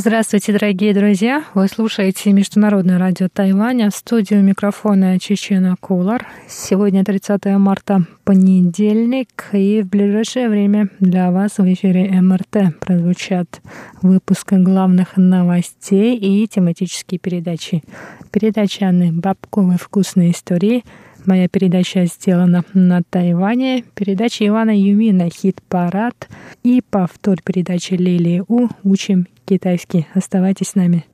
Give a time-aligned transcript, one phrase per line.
[0.00, 1.44] Здравствуйте, дорогие друзья!
[1.54, 6.24] Вы слушаете Международное радио Тайваня студию микрофона Чечена Кулар.
[6.48, 13.60] Сегодня 30 марта, понедельник, и в ближайшее время для вас в эфире МРТ прозвучат
[14.00, 17.82] выпуски главных новостей и тематические передачи.
[18.30, 20.84] Передача Анны Бабковой «Вкусные истории»,
[21.26, 23.84] Моя передача сделана на Тайване.
[23.94, 26.28] Передача Ивана Юмина «Хит-парад»
[26.62, 30.06] и повтор передачи Лилии У «Учим китайский».
[30.14, 31.04] Оставайтесь с нами.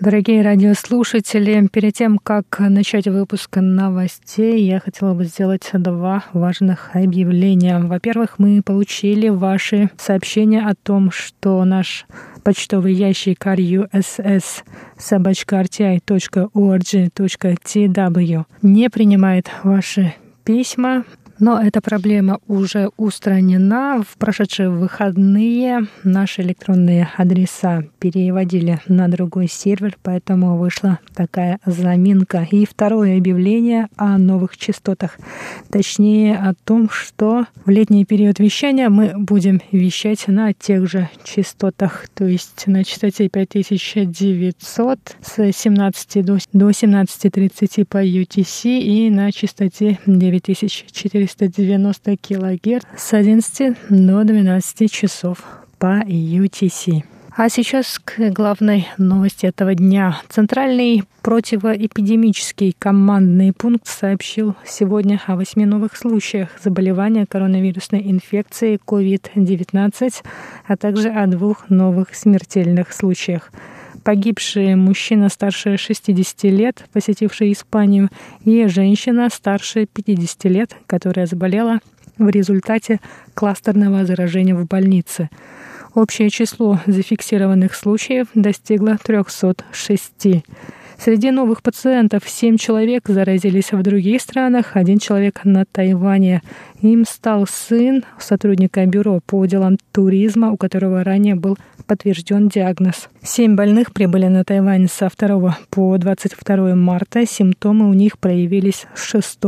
[0.00, 7.80] Дорогие радиослушатели, перед тем, как начать выпуск новостей, я хотела бы сделать два важных объявления.
[7.80, 12.06] Во-первых, мы получили ваши сообщения о том, что наш
[12.48, 14.62] почтовый ящик russ
[14.96, 16.46] собачка rti.org.tw
[18.62, 21.04] не принимает ваши письма.
[21.40, 24.02] Но эта проблема уже устранена.
[24.02, 32.46] В прошедшие выходные наши электронные адреса переводили на другой сервер, поэтому вышла такая заминка.
[32.50, 35.16] И второе объявление о новых частотах.
[35.70, 42.08] Точнее о том, что в летний период вещания мы будем вещать на тех же частотах,
[42.14, 46.36] то есть на частоте 5900 с 17 до
[46.70, 55.44] 17.30 по UTC и на частоте 9400 490 килогерц с 11 до 12 часов
[55.78, 57.04] по UTC.
[57.36, 60.20] А сейчас к главной новости этого дня.
[60.28, 70.24] Центральный противоэпидемический командный пункт сообщил сегодня о восьми новых случаях заболевания коронавирусной инфекцией COVID-19,
[70.66, 73.52] а также о двух новых смертельных случаях
[74.08, 78.08] погибший мужчина старше 60 лет, посетивший Испанию,
[78.42, 81.80] и женщина старше 50 лет, которая заболела
[82.16, 83.00] в результате
[83.34, 85.28] кластерного заражения в больнице.
[85.92, 90.42] Общее число зафиксированных случаев достигло 306.
[91.00, 96.42] Среди новых пациентов 7 человек заразились в других странах, один человек на Тайване.
[96.82, 103.08] Им стал сын сотрудника бюро по делам туризма, у которого ранее был подтвержден диагноз.
[103.22, 107.24] Семь больных прибыли на Тайвань со 2 по 22 марта.
[107.24, 109.38] Симптомы у них проявились с 6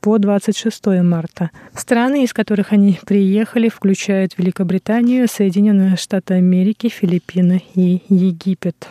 [0.00, 1.50] по 26 марта.
[1.74, 8.88] Страны, из которых они приехали, включают Великобританию, Соединенные Штаты Америки, Филиппины и Египет.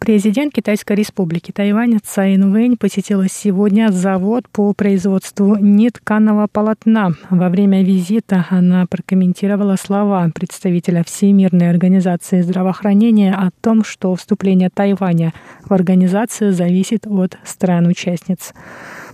[0.00, 7.10] Президент Китайской республики Тайвань Цай Инвэнь посетила сегодня завод по производству нетканого полотна.
[7.28, 15.34] Во время визита она прокомментировала слова представителя Всемирной организации здравоохранения о том, что вступление Тайваня
[15.66, 18.54] в организацию зависит от стран-участниц.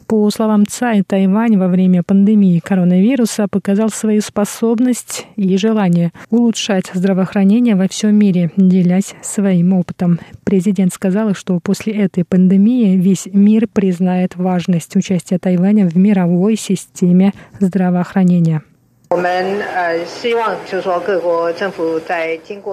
[0.06, 7.74] По словам Цай, Тайвань во время пандемии коронавируса показал свою способность и желание улучшать здравоохранение
[7.74, 10.20] во всем мире, делясь своим опытом.
[10.44, 17.32] Президент сказал, что после этой пандемии весь мир признает важность участия Тайваня в мировой системе
[17.58, 18.62] здравоохранения.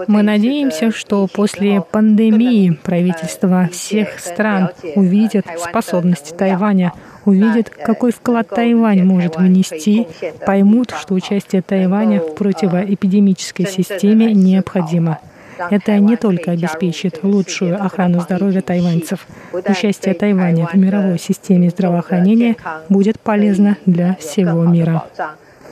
[0.07, 6.91] Мы надеемся, что после пандемии правительства всех стран увидят способности Тайваня
[7.25, 10.07] увидят, какой вклад Тайвань может внести,
[10.45, 15.19] поймут, что участие Тайваня в противоэпидемической системе необходимо.
[15.69, 19.27] Это не только обеспечит лучшую охрану здоровья тайваньцев.
[19.53, 22.55] Участие Тайваня в мировой системе здравоохранения
[22.89, 25.03] будет полезно для всего мира.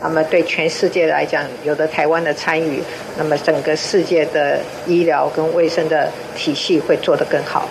[0.03, 2.83] 那么对全世界来讲，有了台湾的参与，
[3.17, 7.69] 那么整个世界的医疗跟卫生的体系会做得更好。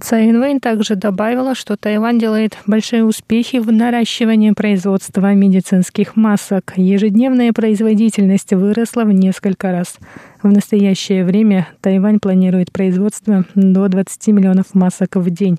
[0.00, 6.72] Цай также добавила, что Тайвань делает большие успехи в наращивании производства медицинских масок.
[6.76, 9.98] Ежедневная производительность выросла в несколько раз.
[10.42, 15.58] В настоящее время Тайвань планирует производство до 20 миллионов масок в день.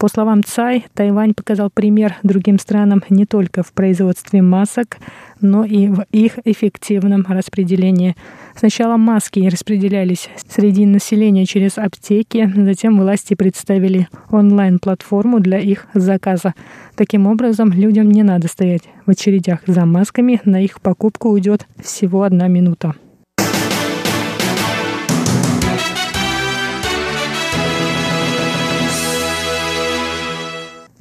[0.00, 4.96] По словам Цай, Тайвань показал пример другим странам не только в производстве масок,
[5.42, 8.16] но и в их эффективном распределении.
[8.56, 16.54] Сначала маски распределялись среди населения через аптеки, затем власти представили онлайн-платформу для их заказа.
[16.94, 22.22] Таким образом, людям не надо стоять в очередях за масками, на их покупку уйдет всего
[22.22, 22.94] одна минута.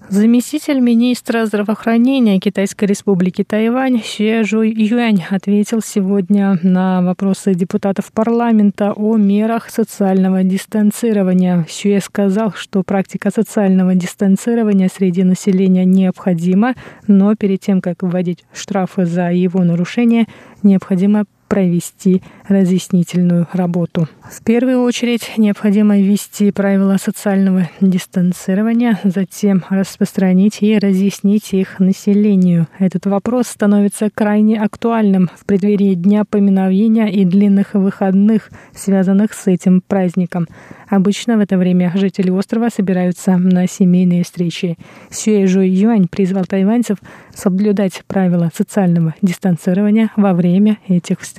[0.09, 8.91] Заместитель министра здравоохранения Китайской республики Тайвань Xue Жуй Юань ответил сегодня на вопросы депутатов парламента
[8.93, 11.63] о мерах социального дистанцирования.
[11.69, 16.73] Xue сказал, что практика социального дистанцирования среди населения необходима,
[17.05, 20.25] но перед тем, как вводить штрафы за его нарушение,
[20.63, 24.07] необходимо провести разъяснительную работу.
[24.23, 32.67] В первую очередь необходимо ввести правила социального дистанцирования, затем распространить и разъяснить их населению.
[32.77, 39.81] Этот вопрос становится крайне актуальным в преддверии Дня поминовения и длинных выходных, связанных с этим
[39.81, 40.47] праздником.
[40.87, 44.77] Обычно в это время жители острова собираются на семейные встречи.
[45.09, 46.97] Сюэ Жуй Юань призвал тайваньцев
[47.33, 51.38] соблюдать правила социального дистанцирования во время этих встреч.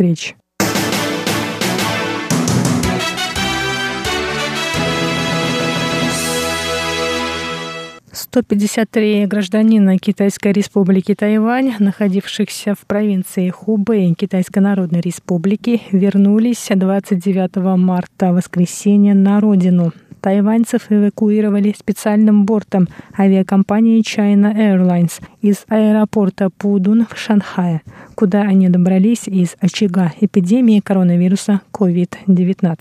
[8.13, 18.33] 153 гражданина Китайской республики Тайвань, находившихся в провинции Хубэй Китайской Народной Республики, вернулись 29 марта,
[18.33, 19.93] воскресенье, на родину.
[20.21, 22.89] Тайваньцев эвакуировали специальным бортом
[23.19, 27.83] авиакомпании China Airlines из аэропорта Пудун в Шанхае,
[28.21, 32.77] куда они добрались из очага эпидемии коронавируса COVID-19.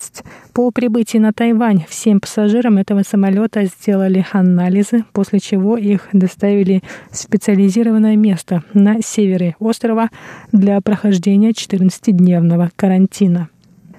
[0.52, 7.16] По прибытии на Тайвань всем пассажирам этого самолета сделали анализы, после чего их доставили в
[7.16, 10.10] специализированное место на севере острова
[10.52, 13.48] для прохождения 14-дневного карантина.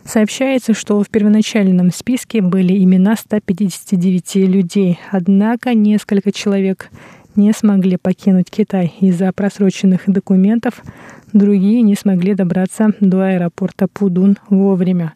[0.04, 6.90] Сообщается, что в первоначальном списке были имена 159 людей, однако несколько человек
[7.36, 10.82] не смогли покинуть Китай из-за просроченных документов,
[11.32, 15.14] другие не смогли добраться до аэропорта Пудун вовремя.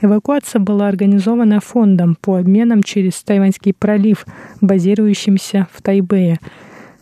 [0.00, 4.26] Эвакуация была организована фондом по обменам через Тайваньский пролив,
[4.60, 6.38] базирующимся в Тайбэе–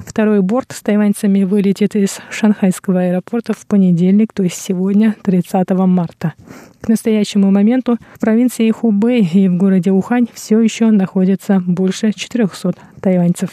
[0.06, 6.34] Второй борт с тайваньцами вылетит из шанхайского аэропорта в понедельник, то есть сегодня, 30 марта.
[6.80, 12.74] К настоящему моменту в провинции Хубэй и в городе Ухань все еще находится больше 400
[13.00, 13.50] тайваньцев.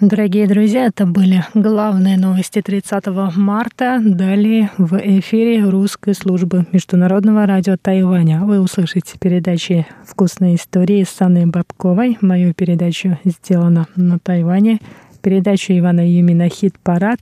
[0.00, 3.98] Дорогие друзья, это были главные новости 30 марта.
[4.00, 8.42] Далее в эфире русской службы Международного радио Тайваня.
[8.44, 12.16] Вы услышите передачи «Вкусные истории» с Анной Бабковой.
[12.20, 14.78] Мою передачу сделана на Тайване.
[15.20, 17.18] Передачу Ивана Юмина «Хит-парад»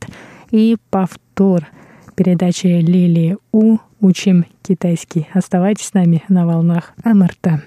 [0.50, 1.66] и повтор
[2.14, 5.28] передачи Лилии У «Учим китайский».
[5.32, 7.62] Оставайтесь с нами на волнах МРТ.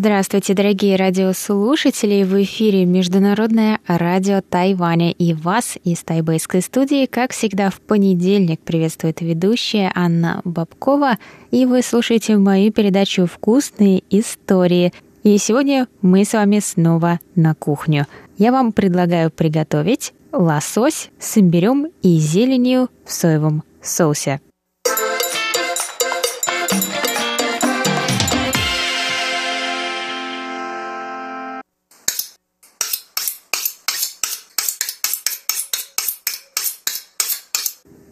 [0.00, 2.22] Здравствуйте, дорогие радиослушатели!
[2.22, 9.20] В эфире Международное радио Тайваня и вас из тайбэйской студии, как всегда, в понедельник приветствует
[9.20, 11.18] ведущая Анна Бабкова,
[11.50, 14.92] и вы слушаете мою передачу «Вкусные истории».
[15.24, 18.06] И сегодня мы с вами снова на кухню.
[18.36, 24.40] Я вам предлагаю приготовить лосось с имбирем и зеленью в соевом соусе.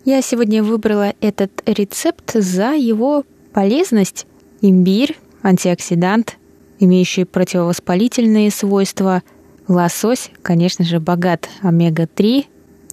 [0.07, 4.29] Я сегодня выбрала этот рецепт за его полезность.
[4.61, 6.37] Имбирь, антиоксидант,
[6.79, 9.25] имеющий противовоспалительные свойства.
[9.67, 12.45] Лосось, конечно же, богат омега-3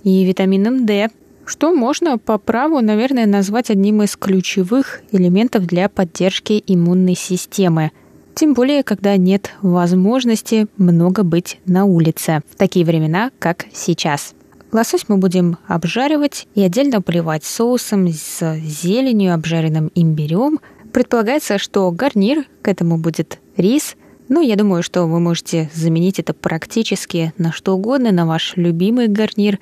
[0.03, 1.11] и витамином D,
[1.45, 7.91] что можно по праву, наверное, назвать одним из ключевых элементов для поддержки иммунной системы.
[8.33, 14.33] Тем более, когда нет возможности много быть на улице в такие времена, как сейчас–
[14.73, 20.59] Лосось мы будем обжаривать и отдельно поливать соусом с зеленью, обжаренным имбирем.
[20.91, 23.95] Предполагается, что гарнир к этому будет рис,
[24.29, 29.07] но я думаю, что вы можете заменить это практически на что угодно, на ваш любимый
[29.07, 29.59] гарнир.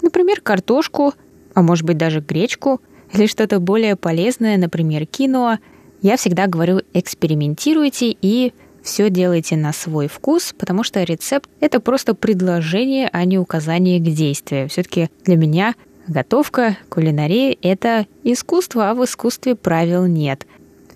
[0.00, 1.12] Например, картошку,
[1.54, 2.80] а может быть даже гречку,
[3.12, 5.58] или что-то более полезное, например, киноа.
[6.02, 12.14] Я всегда говорю, экспериментируйте и все делайте на свой вкус, потому что рецепт— это просто
[12.14, 14.68] предложение, а не указание к действию.
[14.68, 15.74] Все-таки для меня
[16.08, 20.46] готовка, кулинария— это искусство, а в искусстве правил нет.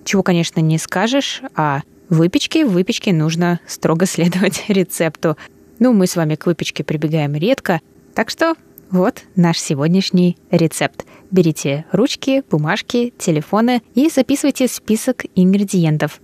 [0.05, 5.37] чего, конечно, не скажешь, а выпечке выпечке нужно строго следовать рецепту.
[5.79, 7.81] Ну, мы с вами к выпечке прибегаем редко,
[8.15, 8.55] так что
[8.91, 11.05] вот наш сегодняшний рецепт.
[11.31, 16.21] Берите ручки, бумажки, телефоны и записывайте список ингредиентов.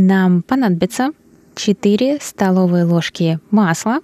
[0.00, 1.10] Нам понадобится
[1.56, 3.98] 4 столовые ложки масла,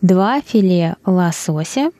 [0.00, 1.92] 2 филе лосося,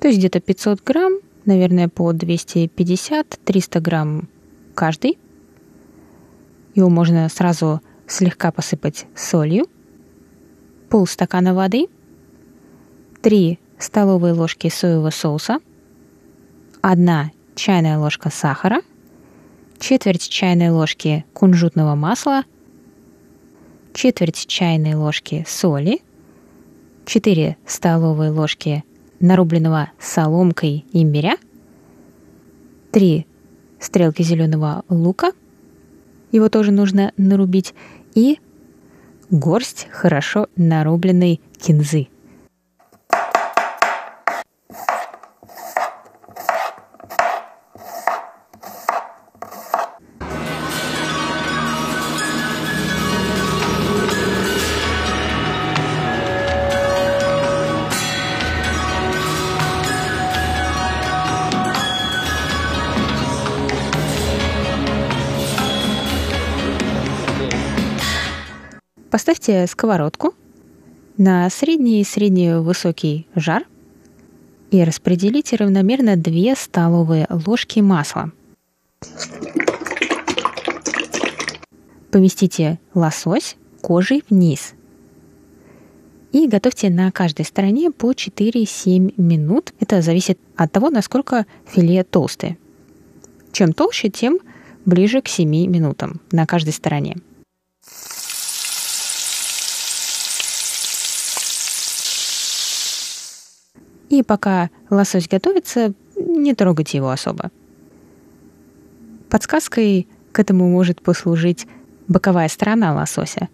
[0.00, 1.14] то есть где-то 500 грамм,
[1.46, 4.28] наверное, по 250-300 грамм
[4.76, 5.18] каждый.
[6.76, 9.66] Его можно сразу слегка посыпать солью,
[10.88, 11.88] полстакана воды,
[13.20, 15.58] 3 столовые ложки соевого соуса,
[16.82, 18.82] 1 чайная ложка сахара,
[19.78, 22.44] четверть чайной ложки кунжутного масла,
[23.94, 26.00] четверть чайной ложки соли,
[27.04, 28.84] 4 столовые ложки
[29.20, 31.36] нарубленного соломкой имбиря,
[32.92, 33.26] 3
[33.78, 35.32] стрелки зеленого лука,
[36.32, 37.74] его тоже нужно нарубить,
[38.14, 38.38] и
[39.30, 42.08] горсть хорошо нарубленной кинзы–
[69.46, 70.34] Поставьте сковородку
[71.18, 73.62] на средний и средний-высокий жар
[74.72, 78.32] и распределите равномерно 2 столовые ложки масла.
[82.10, 84.74] Поместите лосось кожей вниз.
[86.32, 89.74] И готовьте на каждой стороне по 4-7 минут.
[89.78, 92.58] Это зависит от того, насколько филе толстое.
[93.52, 94.40] Чем толще, тем
[94.84, 97.18] ближе к 7 минутам на каждой стороне.
[104.08, 107.50] И пока лосось готовится, не трогайте его особо.
[109.28, 111.66] Подсказкой к этому может послужить
[112.08, 113.48] боковая сторона лосося.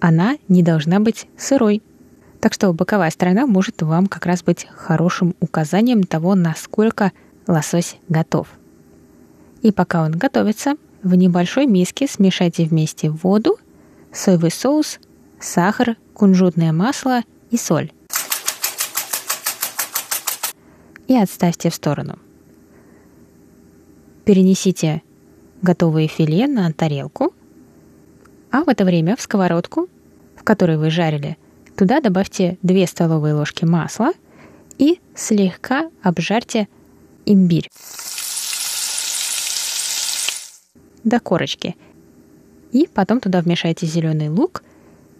[0.00, 1.82] Она не должна быть сырой.
[2.40, 7.12] Так что боковая сторона может вам как раз быть хорошим указанием того, насколько
[7.46, 8.48] лосось готов.
[9.62, 13.58] И пока он готовится, в небольшой миске смешайте вместе воду,
[14.12, 15.00] соевый соус,
[15.38, 17.92] сахар, кунжутное масло и соль
[21.10, 22.20] и отставьте в сторону.
[24.24, 25.02] Перенесите
[25.60, 27.34] готовые филе на тарелку,
[28.52, 29.88] а в это время в сковородку,
[30.36, 31.36] в которой вы жарили,
[31.76, 34.12] туда добавьте 2 столовые ложки масла
[34.78, 36.68] и слегка обжарьте
[37.26, 37.68] имбирь
[41.02, 41.74] до корочки.
[42.70, 44.62] И потом туда вмешайте зеленый лук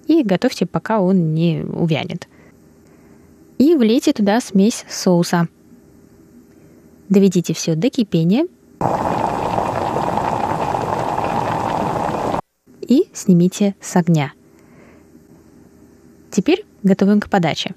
[0.06, 2.28] и готовьте, пока он не увянет.
[3.58, 5.48] И влейте туда смесь соуса–
[7.10, 8.46] Доведите все до кипения.
[12.80, 14.32] И снимите с огня.
[16.30, 17.74] Теперь готовим к подаче.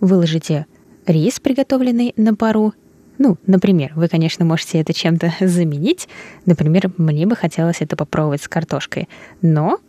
[0.00, 0.66] Выложите
[1.06, 2.72] рис, приготовленный на пару.
[3.18, 6.08] Ну, например, вы, конечно, можете это чем-то заменить.
[6.46, 9.10] Например, мне бы хотелось это попробовать с картошкой.
[9.42, 9.80] Но,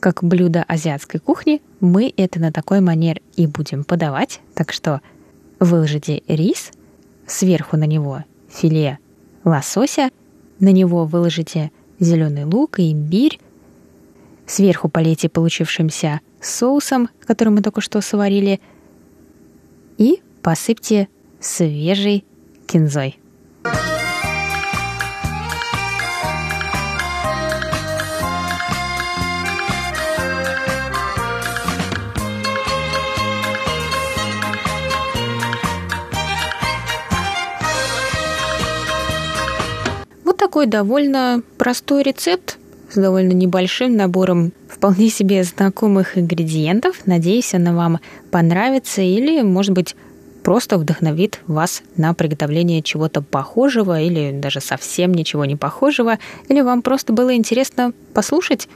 [0.00, 4.40] как блюдо азиатской кухни, мы это на такой манер и будем подавать.
[4.54, 5.02] Так что
[5.60, 6.72] Выложите рис,
[7.26, 8.98] сверху на него филе
[9.44, 10.10] лосося,
[10.58, 13.38] на него выложите зеленый лук и имбирь,
[14.46, 18.60] сверху полейте получившимся соусом, который мы только что сварили,
[19.98, 21.08] и посыпьте
[21.40, 22.24] свежей
[22.66, 23.18] кинзой.
[40.50, 42.58] Такой довольно простой рецепт
[42.90, 47.06] с довольно небольшим набором вполне себе знакомых ингредиентов.
[47.06, 48.00] Надеюсь, она вам
[48.32, 49.94] понравится или, может быть,
[50.42, 56.82] просто вдохновит вас на приготовление чего-то похожего или даже совсем ничего не похожего, или вам
[56.82, 58.66] просто было интересно послушать.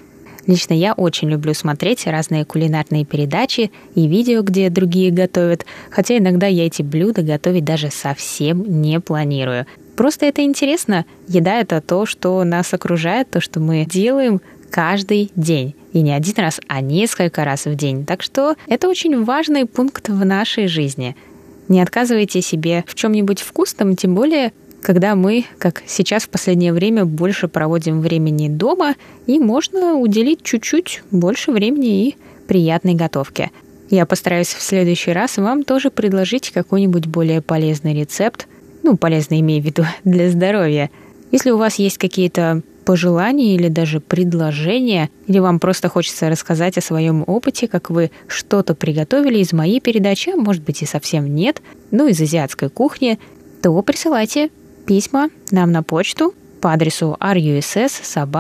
[0.47, 6.47] Лично я очень люблю смотреть разные кулинарные передачи и видео, где другие готовят, хотя иногда
[6.47, 9.67] я эти блюда готовить даже совсем не планирую.
[9.97, 11.05] Просто это интересно.
[11.29, 15.75] Еда— это то, что нас окружает, то, что мы делаем каждый день.
[15.93, 18.05] И не один раз, а несколько раз в день.
[18.05, 21.17] Так что это очень важный пункт в нашей жизни.
[21.69, 27.07] Не отказывайте себе в чем-нибудь вкусном, тем более когда мы, как сейчас в последнее время,
[27.07, 28.97] больше проводим времени дома,
[29.27, 33.51] и можно уделить чуть-чуть больше времени и приятной готовке.
[33.89, 38.47] Я постараюсь в следующий раз вам тоже предложить какой-нибудь более полезный рецепт,
[38.85, 40.91] ну, полезный имею в виду, для здоровья.
[41.33, 46.83] Если у вас есть какие-то пожелания или даже предложения, или вам просто хочется рассказать о
[46.83, 51.61] своем опыте, как вы что-то приготовили из моей передачи, а может быть и совсем нет,
[51.91, 53.19] ну, из азиатской кухни,
[53.63, 54.51] то присылайте
[54.87, 58.37] письма нам на почту по адресу russ.rti.org.tw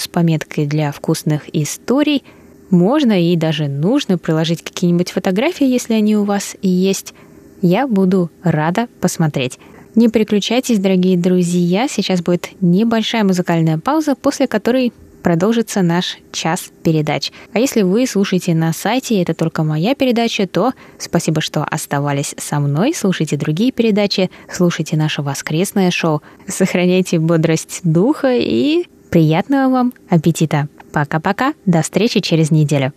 [0.00, 2.24] с пометкой для вкусных историй.
[2.70, 7.14] Можно и даже нужно приложить какие-нибудь фотографии, если они у вас есть.
[7.62, 9.58] Я буду рада посмотреть.
[9.94, 17.32] Не переключайтесь, дорогие друзья, сейчас будет небольшая музыкальная пауза, после которой продолжится наш час передач.
[17.52, 22.60] А если вы слушаете на сайте, это только моя передача, то спасибо, что оставались со
[22.60, 30.68] мной, слушайте другие передачи, слушайте наше воскресное шоу, сохраняйте бодрость духа и приятного вам аппетита.
[30.92, 32.92] Пока-пока, до встречи через неделю.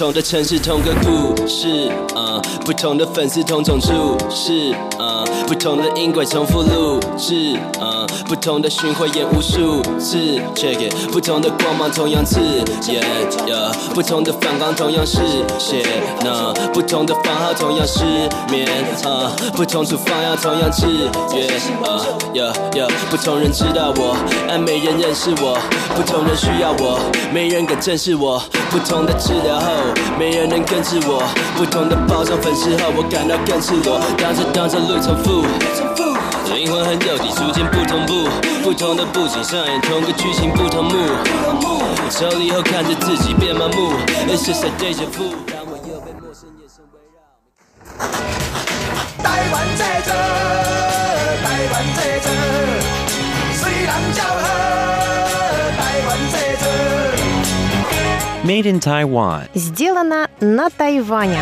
[0.00, 7.89] 不同的城市，同个故事，啊，不同的粉丝，同种注视，啊，不同的音轨，重复录制，啊，
[8.30, 10.16] 不同的巡回演无数次
[10.54, 12.38] ，check it，不同的光芒，同样刺
[12.86, 13.02] 眼
[13.44, 15.18] ，yeah，不同的反光，同样是
[15.58, 15.84] 血，
[16.22, 18.04] 那不同的番号，同样失
[18.48, 18.68] 眠，
[19.04, 21.06] 啊，不同处方药，同样治愈，
[21.82, 24.16] 啊，yeah yeah，不同人知道我，
[24.46, 25.58] 但没人认识我，
[25.96, 27.00] 不同人需要我，
[27.34, 28.40] 没人敢正视我，
[28.70, 29.66] 不同的治疗后。
[30.16, 31.20] 没人能根治我，
[31.56, 33.98] 不同的包装粉饰后，我感到更赤裸。
[34.18, 35.42] 当着当着路重复，
[36.59, 38.29] 灵魂和肉体逐渐不同步，
[38.63, 40.91] 不同的布景上演同个剧情不同幕。
[42.09, 43.93] 抽离后看着自己变麻木，
[44.29, 45.35] 而是在对着负。
[45.47, 47.17] 当我又被陌生眼神围绕。
[49.23, 50.13] 台湾这座，
[51.41, 52.27] 台湾这座，
[53.53, 54.45] 虽然叫好，
[55.77, 56.65] 台湾这座。
[58.45, 59.47] Made in Taiwan.
[59.55, 61.39] Сделано на Тайване.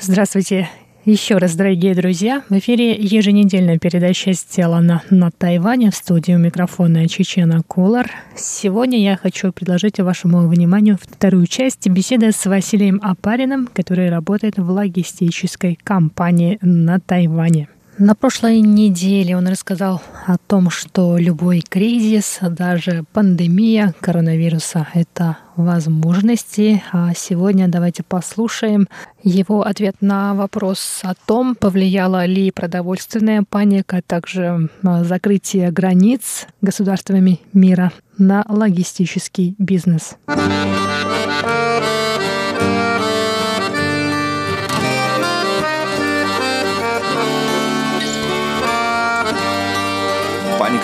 [0.00, 0.68] Здравствуйте.
[1.05, 7.61] Еще раз, дорогие друзья, в эфире еженедельная передача «Сделана на Тайване» в студию микрофона Чечена
[7.61, 8.09] Кулар.
[8.37, 14.69] Сегодня я хочу предложить вашему вниманию вторую часть беседы с Василием Апариным, который работает в
[14.69, 17.67] логистической компании на Тайване.
[17.99, 26.81] На прошлой неделе он рассказал о том, что любой кризис, даже пандемия коронавируса— это возможности.
[26.91, 28.87] А сегодня давайте послушаем
[29.21, 37.41] его ответ на вопрос о том, повлияла ли продовольственная паника, а также закрытие границ государствами
[37.53, 40.17] мира на логистический бизнес.
[40.25, 41.22] Паника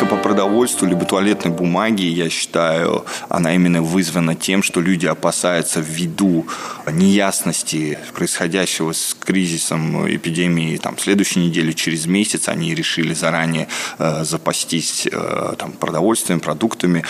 [0.10, 6.48] по продовольству либо туалетной бумаги, я считаю, она именно вызвана тем, что люди опасаются ввиду
[6.92, 13.68] неясности происходящего с кризисом эпидемии там, следующей недели, через месяц, они решили заранее
[14.00, 17.04] э, запастись э, там, продовольствием, продуктами,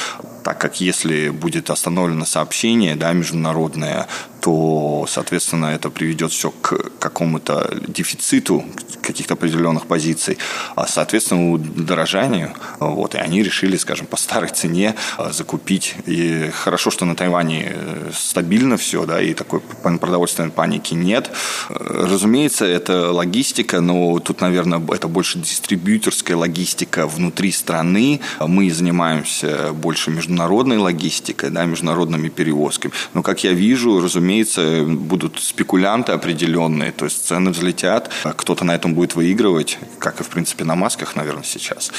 [0.44, 4.08] так как если будет остановлено сообщение да, международное,
[4.42, 8.66] то, соответственно, это приведет все к какому-то дефициту
[9.02, 10.38] каких-то определенных позиций,
[10.76, 12.54] а, соответственно, удорожанию.
[12.90, 15.96] Вот, и они решили, скажем, по старой цене а, закупить.
[16.06, 21.32] И хорошо, что на Тайване э, стабильно все, да, и такой продовольственной паники нет.
[21.70, 28.22] Разумеется, это логистика, но тут, наверное, это больше дистрибьюторская логистика внутри страны.
[28.40, 32.94] Мы занимаемся больше международной логистикой, да, международными перевозками.
[33.14, 38.76] Но, как я вижу, разумеется, будут спекулянты определенные, то есть цены взлетят, а кто-то на
[38.76, 41.92] этом будет выигрывать, как и, в принципе, на масках, наверное, сейчас.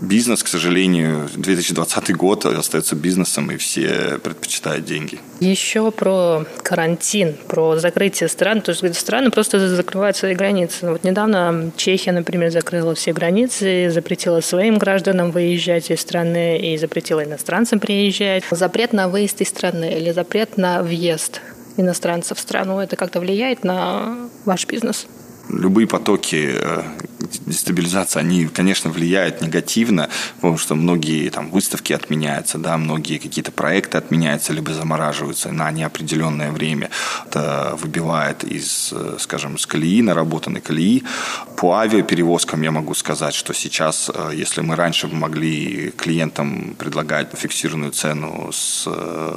[0.00, 5.20] Бизнес, к сожалению, 2020 год остается бизнесом, и все предпочитают деньги.
[5.40, 8.62] Еще про карантин, про закрытие стран.
[8.62, 10.90] То есть страны просто закрывают свои границы.
[10.90, 17.24] Вот недавно Чехия, например, закрыла все границы, запретила своим гражданам выезжать из страны и запретила
[17.24, 18.44] иностранцам приезжать.
[18.50, 21.40] Запрет на выезд из страны или запрет на въезд
[21.76, 25.06] иностранцев в страну, это как-то влияет на ваш бизнес?
[25.48, 26.82] Любые потоки э,
[27.46, 33.98] дестабилизации, они, конечно, влияют негативно, потому что многие там выставки отменяются, да, многие какие-то проекты
[33.98, 36.90] отменяются, либо замораживаются на неопределенное время.
[37.26, 41.04] Это выбивает из, э, скажем, с колеи, наработанной колеи.
[41.56, 47.92] По авиаперевозкам я могу сказать, что сейчас, э, если мы раньше могли клиентам предлагать фиксированную
[47.92, 48.88] цену с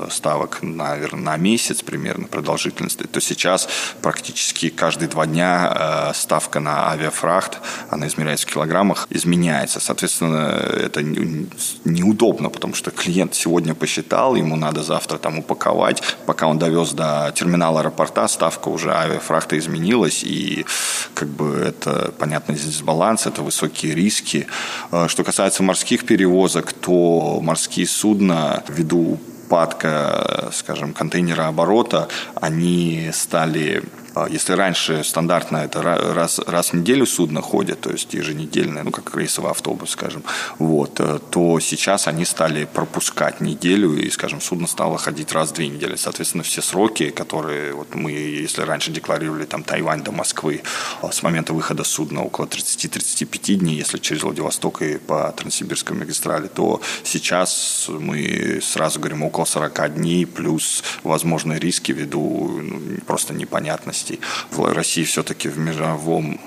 [0.10, 3.68] ставок, наверное, на месяц примерно продолжительности, то сейчас
[4.02, 9.80] практически каждые два дня ставка на авиафрахт, она измеряется в килограммах, изменяется.
[9.80, 16.02] Соответственно, это неудобно, потому что клиент сегодня посчитал, ему надо завтра там упаковать.
[16.26, 20.66] Пока он довез до терминала аэропорта, ставка уже авиафрахта изменилась, и
[21.14, 24.48] как бы это, понятно, дисбаланс, это высокие риски.
[24.92, 33.84] А, что касается морских перевозок, то морские судна ввиду упадка, скажем, контейнера оборота, они стали
[34.30, 39.16] если раньше стандартно это раз, раз в неделю судно ходит, то есть еженедельное, ну, как
[39.16, 40.24] рейсовый автобус, скажем,
[40.60, 45.54] вот, э, то сейчас они стали пропускать неделю, и, скажем, судно стало ходить раз в
[45.54, 45.96] две недели.
[45.96, 50.62] Соответственно, все сроки, которые вот мы, если раньше декларировали там Тайвань до Москвы
[51.02, 56.48] а с момента выхода судна около 30-35 дней, если через Владивосток и по Транссибирской магистрали,
[56.48, 64.05] то сейчас мы сразу говорим около 40 дней, плюс возможные риски ввиду ну, просто непонятности
[64.06, 64.20] возможностей.
[64.58, 66.40] Россия все-таки в мировом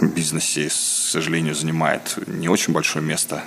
[0.00, 3.42] бизнесе, к сожалению, занимает не очень большое место.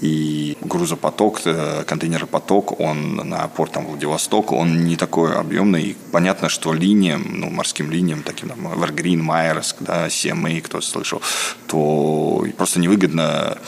[0.00, 5.82] И грузопоток, э, контейнеропоток, он на порт там, Владивосток, он не такой объемный.
[5.82, 11.20] И понятно, что линиям, ну, морским линиям, таким там Evergreen, Майерск, да, CMA, кто слышал,
[11.66, 13.58] то просто невыгодно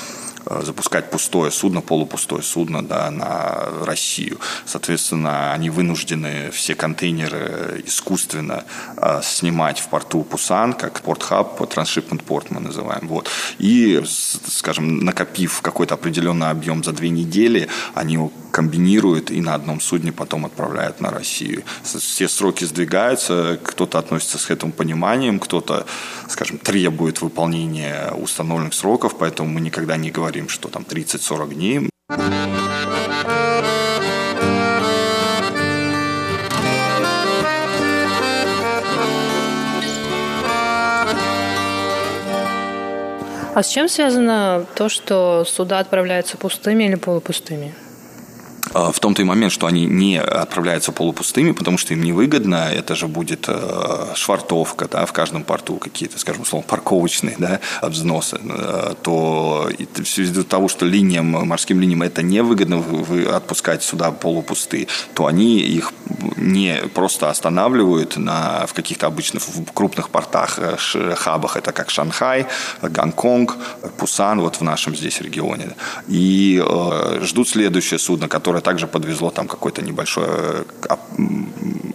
[0.47, 4.39] запускать пустое судно, полупустое судно да, на Россию.
[4.65, 8.65] Соответственно, они вынуждены все контейнеры искусственно
[8.97, 13.09] э, снимать в порту Пусан, как порт-хаб, трансшипмент порт мы называем.
[13.09, 13.29] Вот.
[13.59, 18.19] И, скажем, накопив какой-то определенный объем за две недели, они
[18.61, 21.63] комбинируют и на одном судне потом отправляют на Россию.
[21.83, 25.87] Все сроки сдвигаются, кто-то относится с этим пониманием, кто-то,
[26.29, 31.91] скажем, требует выполнения установленных сроков, поэтому мы никогда не говорим, что там 30-40 дней.
[43.55, 47.75] А с чем связано то, что суда отправляются пустыми или полупустыми?
[48.73, 52.95] А, в том-то и момент, что они не отправляются полупустыми, потому что им невыгодно, это
[52.95, 58.95] же будет э, швартовка, да, в каждом порту какие-то, скажем, словом, парковочные, да, взносы, э,
[59.03, 59.69] то
[60.17, 65.93] ввиду того, что линиям, морским линиям это невыгодно вы отпускать сюда полупустые, то они их
[66.37, 70.77] не просто останавливают на, в каких-то обычных в крупных портах, э,
[71.17, 72.47] хабах, это как Шанхай,
[72.83, 73.57] Гонконг,
[73.99, 75.71] Пусан, вот в нашем здесь регионе,
[76.07, 76.63] и
[77.23, 80.65] ждут следующее судно, которое которое также подвезло там какой-то небольшой э,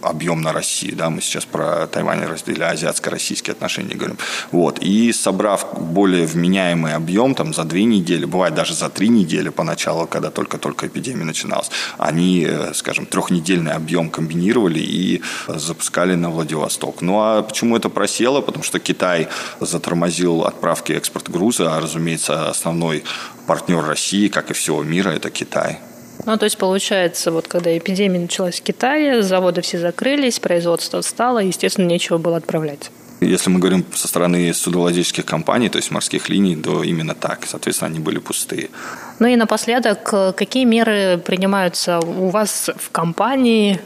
[0.02, 0.96] объем на Россию.
[0.96, 1.10] Да?
[1.10, 4.16] Мы сейчас про Тайвань или азиатско-российские отношения говорим.
[4.52, 4.78] Вот.
[4.82, 10.06] И собрав более вменяемый объем там, за две недели, бывает даже за три недели поначалу,
[10.06, 17.02] когда только-только эпидемия начиналась, они, э, скажем, трехнедельный объем комбинировали и запускали на Владивосток.
[17.02, 18.42] Ну а почему это просело?
[18.42, 19.28] Потому что Китай
[19.60, 23.02] затормозил отправки экспорт груза, а, разумеется, основной
[23.46, 25.78] партнер России, как и всего мира, это Китай.
[26.26, 31.38] Ну, то есть, получается, вот когда эпидемия началась в Китае, заводы все закрылись, производство встало,
[31.38, 32.90] естественно, нечего было отправлять.
[33.20, 37.46] Если мы говорим со стороны судовладельческих компаний, то есть морских линий, то именно так.
[37.46, 38.68] Соответственно, они были пустые.
[39.20, 43.80] Ну и напоследок, какие меры принимаются у вас в компании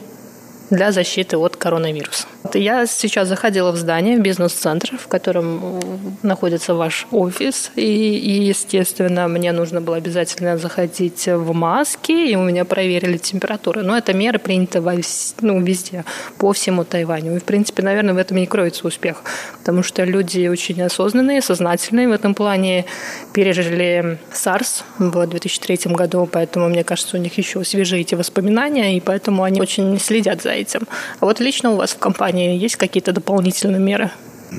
[0.69, 2.27] для защиты от коронавируса.
[2.53, 5.79] Я сейчас заходила в здание, в бизнес-центр, в котором
[6.23, 12.41] находится ваш офис, и, и, естественно, мне нужно было обязательно заходить в маске, и у
[12.43, 13.81] меня проверили температуру.
[13.81, 14.93] Но это меры приняты во,
[15.41, 16.03] ну, везде,
[16.37, 17.35] по всему Тайваню.
[17.35, 19.23] И, в принципе, наверное, в этом и кроется успех,
[19.59, 22.85] потому что люди очень осознанные, сознательные в этом плане,
[23.33, 28.99] пережили SARS в 2003 году, поэтому, мне кажется, у них еще свежие эти воспоминания, и
[28.99, 30.81] поэтому они очень следят за этим.
[31.19, 34.11] А вот лично у вас в компании есть какие-то дополнительные меры?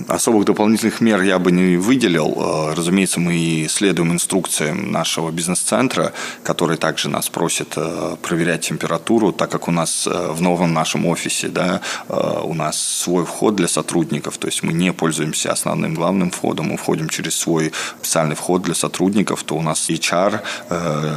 [0.09, 2.35] Особых дополнительных мер я бы не выделил.
[2.37, 9.51] Э, разумеется, мы следуем инструкциям нашего бизнес-центра, который также нас просит э, проверять температуру, так
[9.51, 14.39] как у нас э, в новом нашем офисе да, у нас свой вход для сотрудников,
[14.39, 18.75] то есть мы не пользуемся основным главным входом, мы входим через свой специальный вход для
[18.75, 20.41] сотрудников, то у нас HR,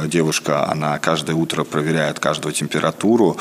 [0.08, 3.36] девушка, она каждое утро проверяет каждую температуру,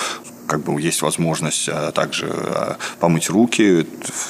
[0.47, 3.86] как бы есть возможность а, также а, помыть руки.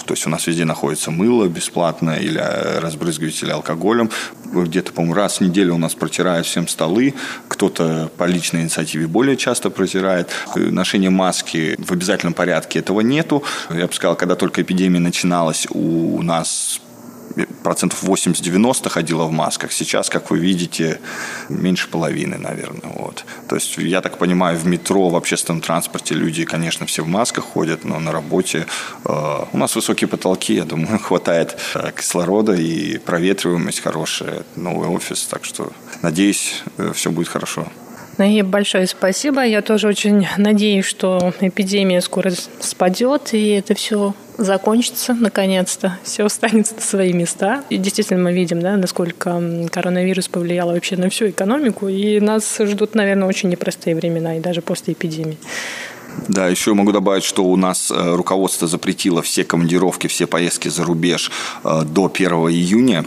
[0.06, 4.10] То есть у нас везде находится мыло бесплатно или а, разбрызгиватель алкоголем.
[4.45, 7.13] Где-то, по-моему, раз в неделю у нас протирают всем столы.
[7.47, 10.30] Кто-то по личной инициативе более часто протирает.
[10.56, 13.43] Ношение маски в обязательном порядке этого нету.
[13.69, 16.80] Я бы сказал, когда только эпидемия начиналась, у нас
[17.64, 19.72] процентов 80-90 ходила в масках.
[19.72, 21.00] Сейчас, как вы видите,
[21.50, 22.92] меньше половины, наверное.
[22.96, 23.26] Вот.
[23.48, 27.44] То есть, я так понимаю, в метро, в общественном транспорте люди, конечно, все в масках
[27.44, 28.68] ходят, но на работе
[29.04, 35.26] э, у нас высокие потолки, я думаю, хватает э, кислорода и проветриваемость хорошая, новый офис.
[35.26, 37.68] Так что, надеюсь, э, все будет хорошо.
[38.17, 39.43] И большое спасибо.
[39.43, 46.75] Я тоже очень надеюсь, что эпидемия скоро спадет, и это все закончится наконец-то, все останется
[46.75, 47.63] на свои места.
[47.69, 52.95] И действительно мы видим, да, насколько коронавирус повлиял вообще на всю экономику, и нас ждут,
[52.95, 55.38] наверное, очень непростые времена, и даже после эпидемии.
[56.28, 60.84] Да, еще могу добавить, что у нас э, руководство запретило все командировки, все поездки за
[60.84, 61.32] рубеж
[61.63, 63.06] э, до 1 июня.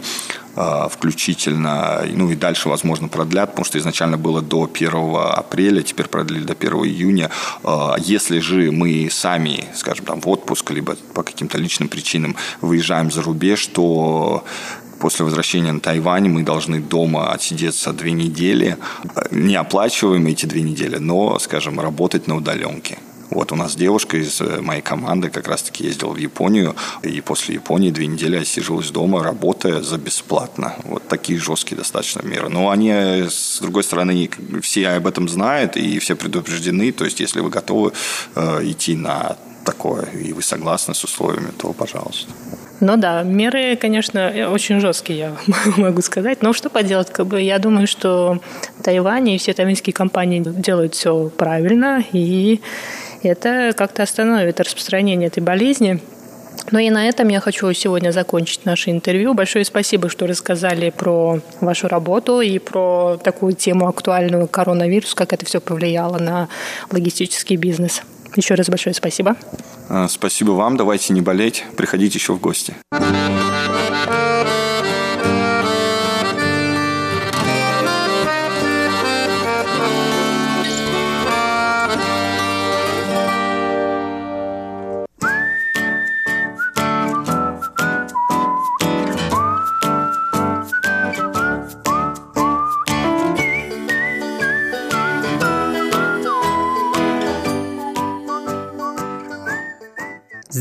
[0.61, 6.07] А, включительно, ну и дальше, возможно, продлят, потому что изначально было до 1 апреля, теперь
[6.07, 7.31] продлили до 1 июня.
[7.63, 13.09] А, если же мы сами, скажем, там в отпуск, либо по каким-то личным причинам выезжаем
[13.09, 14.43] за рубеж, то
[14.99, 18.77] после возвращения на Тайвань мы должны дома отсидеться две недели,
[19.31, 22.97] не оплачиваем эти две недели, но, скажем, работать на удаленке.
[23.29, 27.55] Вот у нас девушка из э, моей команды как раз-таки ездила в Японию, и после
[27.55, 30.75] Японии две недели отсижилась дома, работая за бесплатно.
[30.83, 32.49] Вот такие жесткие достаточно меры.
[32.49, 32.91] Но они,
[33.29, 34.29] с другой стороны,
[34.61, 36.91] все об этом знают, и все предупреждены.
[36.91, 37.93] То есть, если вы готовы
[38.35, 42.31] э, идти на такое, и вы согласны с условиями, то пожалуйста.
[42.79, 45.35] Ну да, меры, конечно, очень жесткие, я
[45.77, 46.41] могу сказать.
[46.41, 48.39] Но что поделать, как бы я думаю, что
[48.83, 52.61] Тайвань и все тайваньские компании делают все правильно, и
[53.23, 56.01] это как-то остановит распространение этой болезни.
[56.71, 59.33] Ну и на этом я хочу сегодня закончить наше интервью.
[59.33, 65.45] Большое спасибо, что рассказали про вашу работу и про такую тему актуальную коронавирус, как это
[65.45, 66.47] все повлияло на
[66.91, 68.03] логистический бизнес.
[68.35, 69.35] Еще раз большое спасибо.
[69.89, 70.77] А, спасибо вам.
[70.77, 71.65] Давайте не болеть.
[71.75, 72.75] Приходите еще в гости.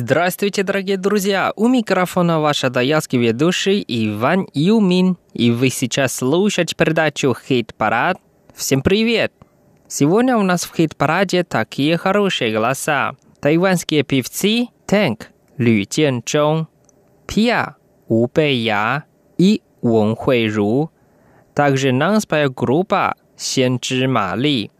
[0.00, 1.52] Здравствуйте, дорогие друзья!
[1.56, 5.16] У микрофона ваш даялский ведущий Иван Юмин.
[5.34, 8.16] И вы сейчас слушаете передачу «Хит-парад».
[8.54, 9.32] Всем привет!
[9.88, 13.16] Сегодня у нас в хит-параде такие хорошие голоса.
[13.40, 16.66] Тайванские певцы Тэнк, Лю Чжong,
[17.26, 17.74] Пья,
[18.06, 19.02] У Я
[19.36, 20.16] и Вон
[20.54, 20.92] Ру.
[21.54, 24.70] Также нам споет группа Сен Ма Ли.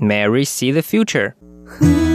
[0.00, 2.09] Mary See the Future.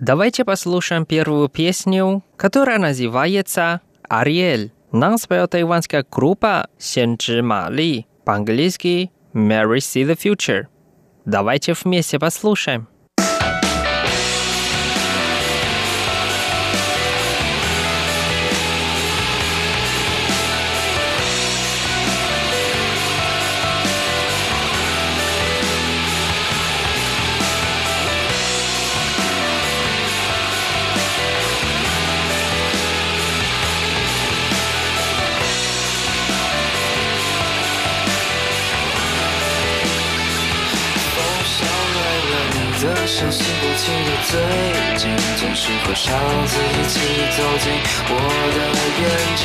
[0.00, 4.72] Давайте послушаем первую песню, которая называется «Ариэль».
[4.92, 10.68] Нам споет тайванская группа Сенчжи Мали, по-английски «Mary See the Future».
[11.26, 12.88] Давайте вместе послушаем.
[43.20, 44.32] 像心不停的最
[44.96, 47.00] 近，总是和上次一起
[47.36, 47.70] 走进
[48.08, 48.16] 我
[48.56, 48.58] 的
[48.96, 49.04] 眼
[49.36, 49.44] 睛。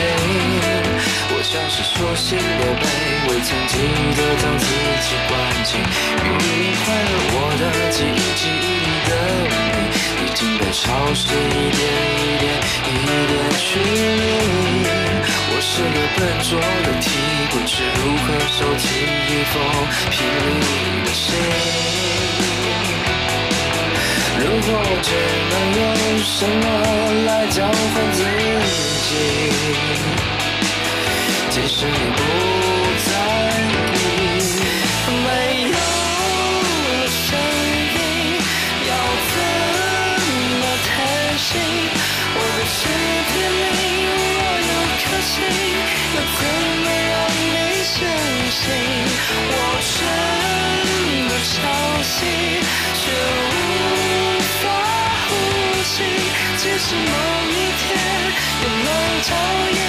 [1.36, 2.40] 我像是熟悉的
[2.80, 2.88] 被
[3.28, 3.76] 未曾记
[4.16, 4.64] 得将自
[5.04, 5.36] 己关
[5.66, 9.12] 进，与你快乐，我的记忆记忆里的
[9.44, 11.84] 你，已经被潮湿一点
[12.16, 12.48] 一点
[12.88, 14.88] 一点去离。
[15.52, 17.12] 我是个笨拙的题，
[17.52, 19.54] 不知如何收起一封
[20.12, 21.28] 疲惫的信。
[24.46, 25.10] 如果我只
[25.52, 25.84] 能用
[26.24, 26.64] 什么
[27.26, 27.74] 来交换
[28.14, 28.22] 自
[29.08, 29.12] 己，
[31.50, 32.20] 即使你不
[33.10, 33.15] 在
[56.88, 57.02] 是某
[57.50, 57.98] 一天，
[58.62, 59.34] 有人超
[59.74, 59.85] 越。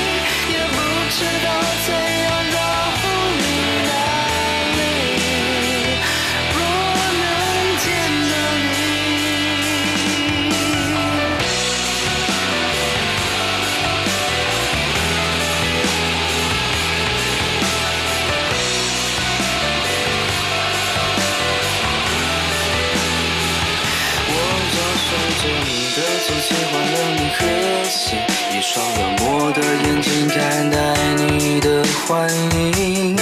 [27.41, 28.19] 了你颗心，
[28.53, 30.77] 一双冷漠的眼睛看待
[31.17, 33.17] 你的欢迎，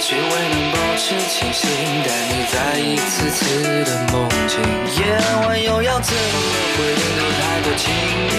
[0.00, 1.68] 却未能保持清醒，
[2.04, 4.58] 带你在一次次的梦境。
[4.96, 5.02] 夜
[5.46, 6.38] 晚又要怎么
[6.76, 8.32] 回应都太过轻易，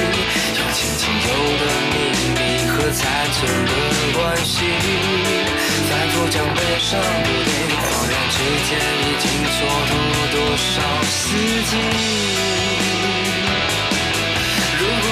[0.57, 1.29] 有轻轻有
[1.60, 1.93] 的秘
[2.34, 3.01] 密和残
[3.34, 3.71] 存的
[4.17, 4.53] 关系，
[5.89, 7.79] 反复将悲伤固定，恍
[8.10, 8.36] 然之
[8.67, 8.69] 间
[9.01, 9.89] 已经蹉跎
[10.31, 11.13] 多少四
[11.69, 11.73] 季。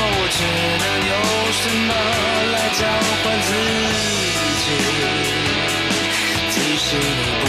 [0.02, 0.40] 我只
[0.82, 1.14] 能用
[1.54, 1.92] 什么
[2.54, 2.82] 来交
[3.24, 3.50] 换自
[4.64, 4.66] 己，
[6.50, 7.46] 即使你不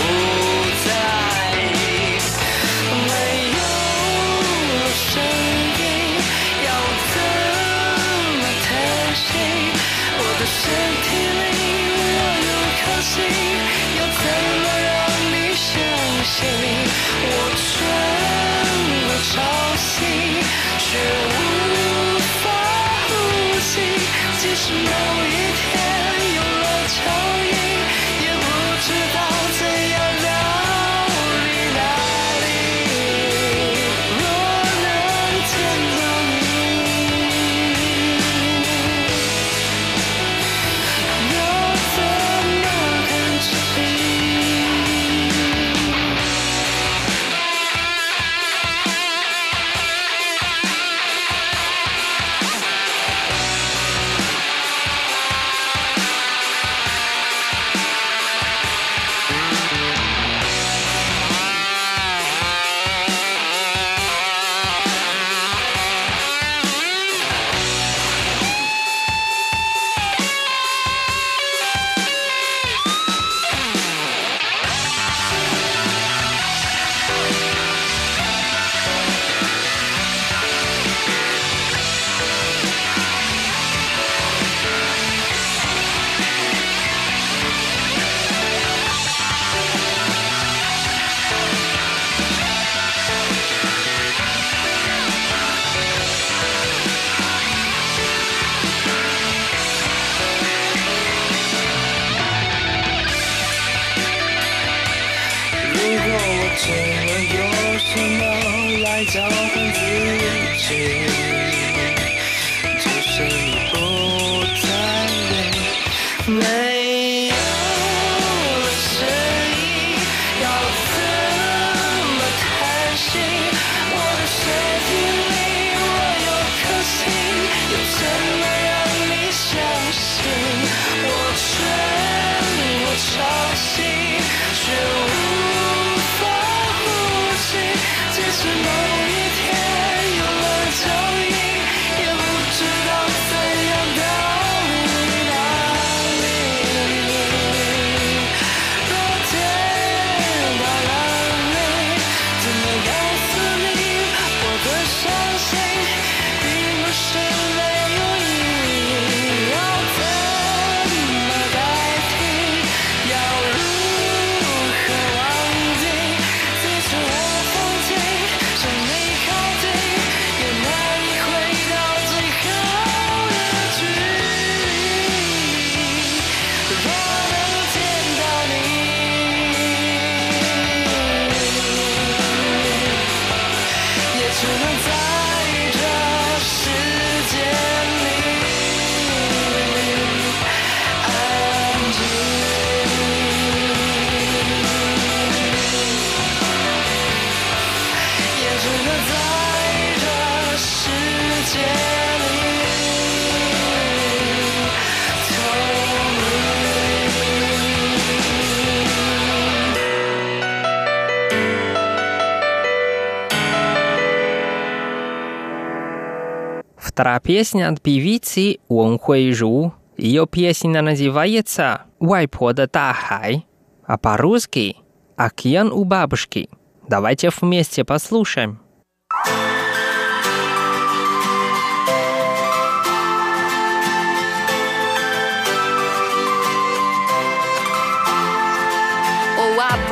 [217.00, 219.72] Вторая песня от певицы Вон Хуэй Жу.
[219.96, 223.46] Ее песня называется «Вайпо да Тахай»,
[223.86, 224.76] а по-русски
[225.16, 226.50] «Океан у бабушки».
[226.86, 228.60] Давайте вместе послушаем.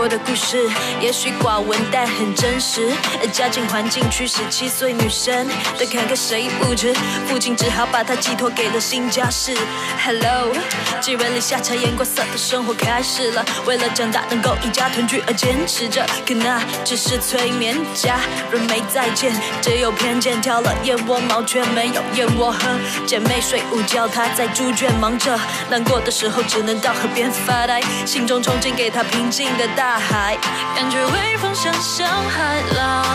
[0.00, 0.70] 我的故事
[1.00, 2.88] 也许寡闻，但很真实。
[3.32, 6.94] 家境环境驱使七岁女生的坎坷谁不知？
[7.26, 9.56] 父亲只好把她寄托给了新家室。
[10.04, 10.52] Hello，
[11.00, 13.44] 寄人篱下，察言观色的生活开始了。
[13.66, 17.76] 为了长大能够一家团聚而坚持着，可那只是催眠。
[17.92, 18.20] 家
[18.52, 20.40] 人没再见，只有偏见。
[20.40, 22.60] 挑了燕窝毛，却没有燕窝喝。
[23.04, 25.36] 姐妹睡午觉，她在猪圈忙着。
[25.68, 29.87] 难过的时候只能到河边发呆，心中憧憬给她平静的大。
[29.88, 30.36] 大海，
[30.76, 33.06] 感觉微风像像海浪，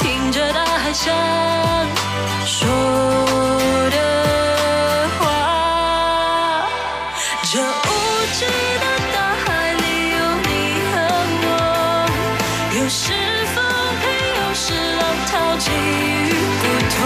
[0.00, 1.16] 听着大海想
[2.44, 2.68] 说
[3.88, 6.68] 的话。
[7.50, 7.64] 这无
[8.34, 10.52] 知的大海里有你
[10.92, 10.94] 和
[11.40, 11.48] 我，
[12.76, 13.14] 有时
[13.54, 13.64] 风
[14.02, 14.04] 平，
[14.42, 17.00] 有时浪涛起雨不同。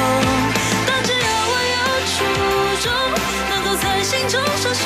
[0.88, 1.78] 但只要我有
[2.10, 2.18] 初
[2.82, 2.90] 衷，
[3.48, 4.82] 能够在心中闪烁，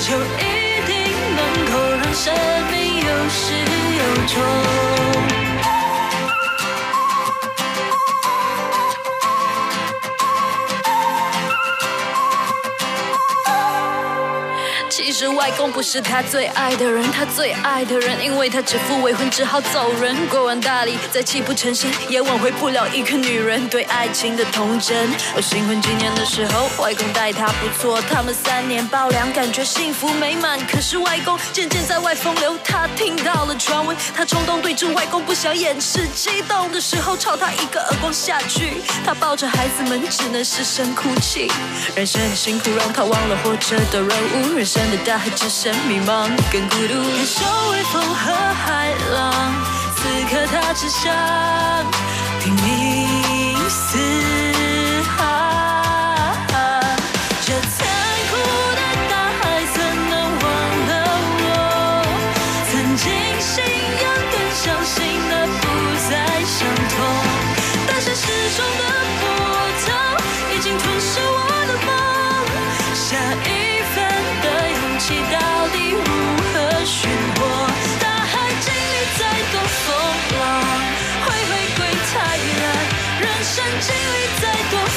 [0.00, 0.40] 就一
[0.86, 0.90] 定
[1.36, 1.40] 能
[1.70, 2.32] 够让生
[2.70, 2.81] 命。
[3.22, 5.11] 有始有终。
[15.22, 20.16] 是外公不是他最爱的人，他最爱的人，因为他指腹为婚，只好走人。
[20.26, 25.08] 过完大礼，再泣不成声，也挽回不了一个女人对爱情的童真。
[25.36, 30.58] 我新婚纪念的时候，外公待他不错，他们三年抱两，感觉幸福美满。
[30.66, 38.82] 可是外公渐渐在外风流，他听到了传闻，他冲动对住外公，不想掩饰，激动的时候朝他一个耳光下去。
[39.06, 41.48] 他抱着孩子们，只能失声哭泣。
[41.94, 44.08] 人生的辛苦让他忘了活着的任
[44.50, 45.18] 务，人生的大。
[45.18, 49.54] 还只剩迷茫跟孤独，感受微风和海浪，
[49.94, 51.12] 此刻他只想
[52.40, 53.54] 拼命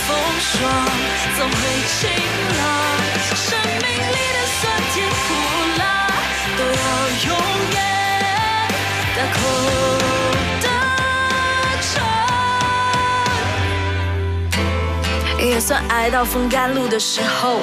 [0.07, 0.71] 风霜，
[1.35, 1.55] 总会
[15.55, 17.61] 也算挨到风干路的时候，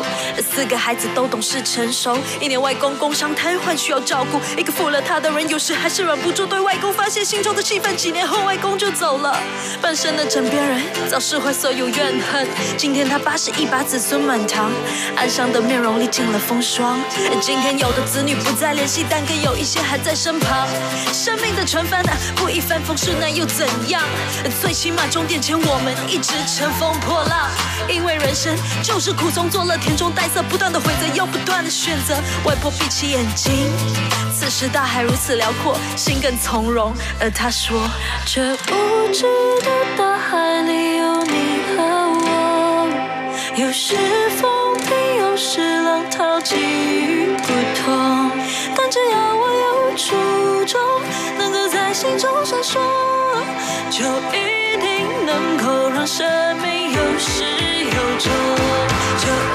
[0.51, 2.17] 四个孩子都懂事成熟。
[2.41, 7.95] 一年外公工伤瘫痪需要照顾，一个负了他的人有时还是忍不住对外公发泄心中的气愤。
[7.95, 9.39] 几年后外公就走了，
[9.83, 12.49] 半生的枕边人早释怀所有怨恨。
[12.79, 14.73] 今天他八十一把子孙满堂，
[15.15, 16.99] 安详的面容历尽了风霜。
[17.43, 20.67] 今天有的子女不再联系，但更有一些还在身旁。
[21.13, 24.03] 生命的船帆啊，不一帆风顺那又怎样？
[24.63, 27.51] 最起码终点前我们一直乘风破浪。
[27.89, 32.15] 因为人生就是苦，中作乐，甜中带涩，不断的回择，又不断的选择。
[32.45, 33.53] 外婆闭起眼睛，
[34.35, 36.93] 此时大海如此辽阔，心更从容。
[37.21, 37.83] 而他说：
[38.27, 39.25] 这无知
[39.63, 41.83] 的大海里有你和
[42.25, 42.89] 我，
[43.57, 43.97] 有时
[44.41, 47.49] 风平，有时浪涛起雨不
[47.83, 48.31] 同。
[48.75, 50.81] 但只要我有初衷，
[51.39, 52.79] 能够在心中闪烁，
[53.91, 54.05] 就
[54.37, 56.27] 一定能够让生
[56.59, 57.62] 命有始。
[58.25, 59.52] 有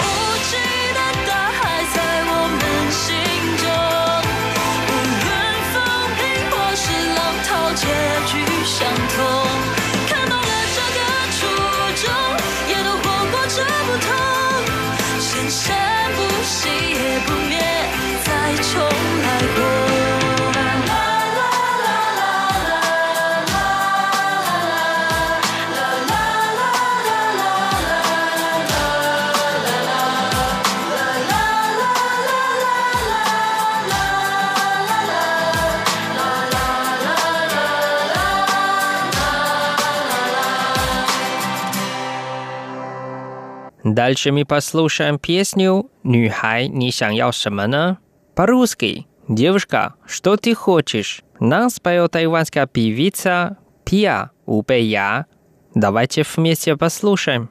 [43.97, 47.97] Дальше мы послушаем песню «Нюхай, не сянял шамана»
[48.35, 55.25] по-русски «Девушка, что ты хочешь?» Нас поет тайванская певица Пиа Упея.
[55.73, 57.49] Давайте вместе послушаем.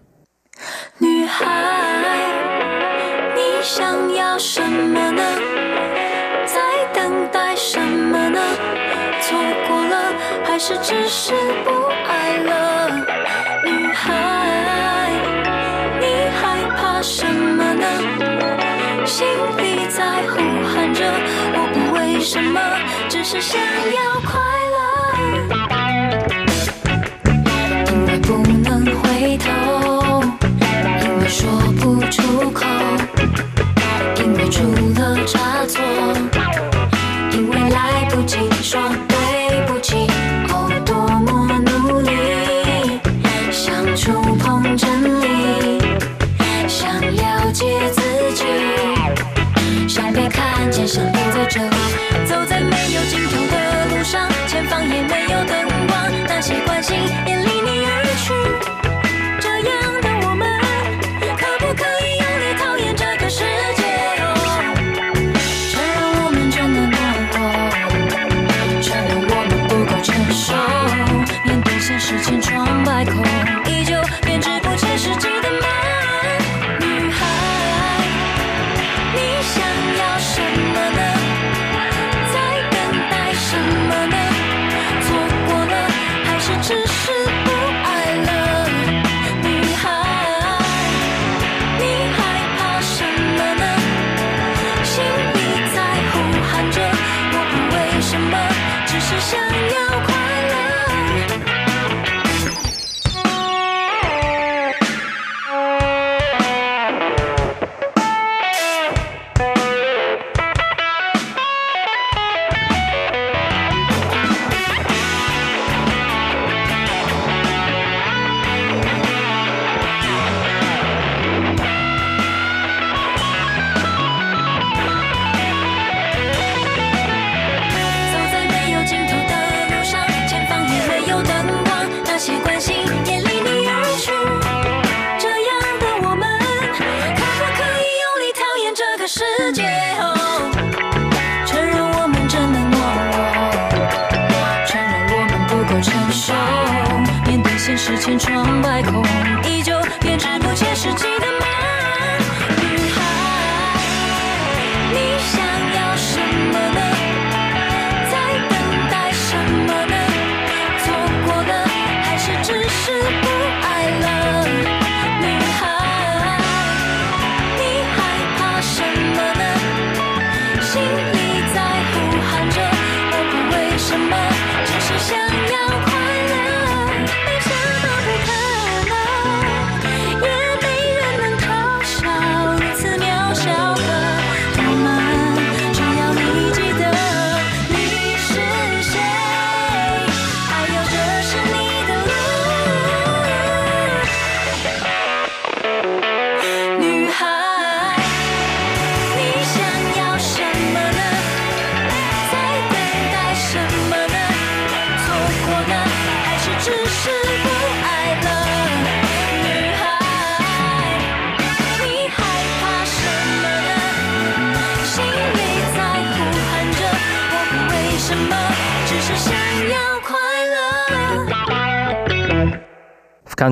[1.01, 1.45] 女孩，
[3.35, 5.23] 你想要什么呢？
[6.47, 8.41] 在等待什么呢？
[9.21, 9.37] 错
[9.67, 10.13] 过了，
[10.45, 11.33] 还是只是
[11.65, 11.71] 不
[12.09, 12.16] 爱？
[19.17, 20.37] 心里在呼
[20.69, 21.03] 喊着
[21.55, 21.59] 我
[21.95, 22.61] 为什么
[23.09, 24.39] 只是想要快
[24.75, 24.77] 乐。
[27.91, 30.21] 因为不能回头
[31.01, 31.49] 因为说
[31.81, 32.67] 不出口
[34.19, 34.61] 因为出
[35.01, 35.83] 了差错
[37.33, 40.07] 因为来不及说对不起
[40.51, 43.01] 哦多么努力
[43.51, 45.81] 想触碰真理
[46.69, 47.65] 想了解
[47.95, 48.16] 自
[50.71, 51.77] 肩相连在这里，
[52.25, 55.76] 走在没有尽头的路上，前方也没有灯。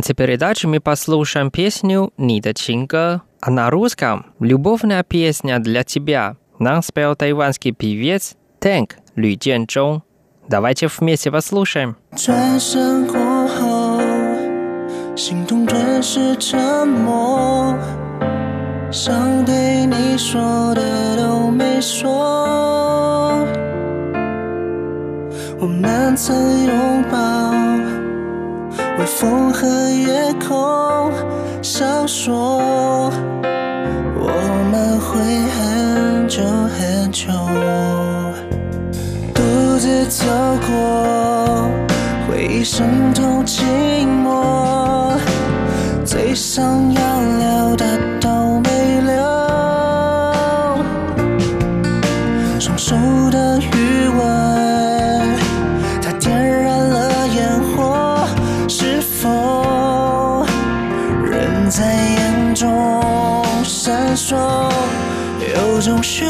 [0.05, 6.83] конце передачи мы послушаем песню «Нида Чинга», а на русском «Любовная песня для тебя» нам
[6.83, 10.03] спел тайванский певец Тэнк Лю Джен Чжон.
[10.47, 11.97] Давайте вместе послушаем.
[12.15, 13.99] 转身过后，
[15.17, 17.75] 心痛顿时沉默，
[18.93, 22.13] 想对你说的都没说。
[25.59, 26.37] 我们曾
[26.67, 28.04] 拥抱。
[28.99, 31.13] 微风和夜空
[31.63, 32.33] 闪烁，
[34.17, 34.31] 我
[34.71, 35.11] 们会
[35.51, 36.43] 很久
[36.77, 37.27] 很久
[39.35, 39.43] 独
[39.79, 40.25] 自走
[40.67, 41.69] 过，
[42.29, 43.63] 回忆伤痛寂
[44.25, 45.19] 寞，
[46.05, 47.01] 最想要
[47.39, 48.14] 聊的。
[66.17, 66.25] 旋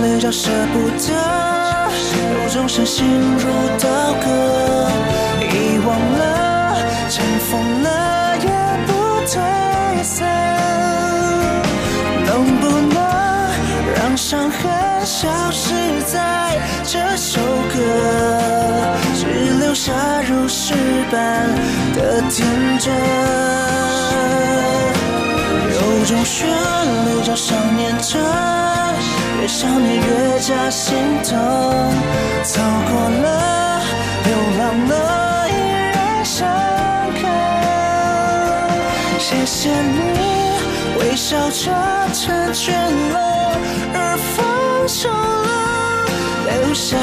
[0.00, 1.12] 律叫舍不得，
[2.44, 3.04] 有种深心
[3.36, 3.88] 如刀
[4.22, 4.88] 割，
[5.40, 6.76] 遗忘了，
[7.10, 8.48] 尘封了也
[8.86, 8.92] 不
[9.26, 9.34] 退
[10.04, 10.24] 散。
[12.24, 12.96] 能不能
[13.96, 15.74] 让伤痕消失
[16.06, 17.40] 在这首
[17.74, 17.74] 歌？
[19.16, 19.26] 只
[19.58, 19.92] 留下
[20.28, 20.74] 如诗
[21.10, 21.48] 般
[21.92, 22.46] 的天
[22.78, 22.94] 真。
[25.72, 28.16] 有种旋律叫想念着。
[29.44, 31.36] 越想念越加心疼，
[32.42, 33.82] 走过了，
[34.24, 35.52] 流浪了，依
[35.92, 36.48] 然深
[37.20, 37.28] 刻。
[39.18, 40.00] 谢谢你
[40.98, 41.70] 微笑着
[42.14, 42.72] 成全
[43.10, 43.58] 了，
[43.92, 46.06] 而放手了，
[46.46, 46.96] 留下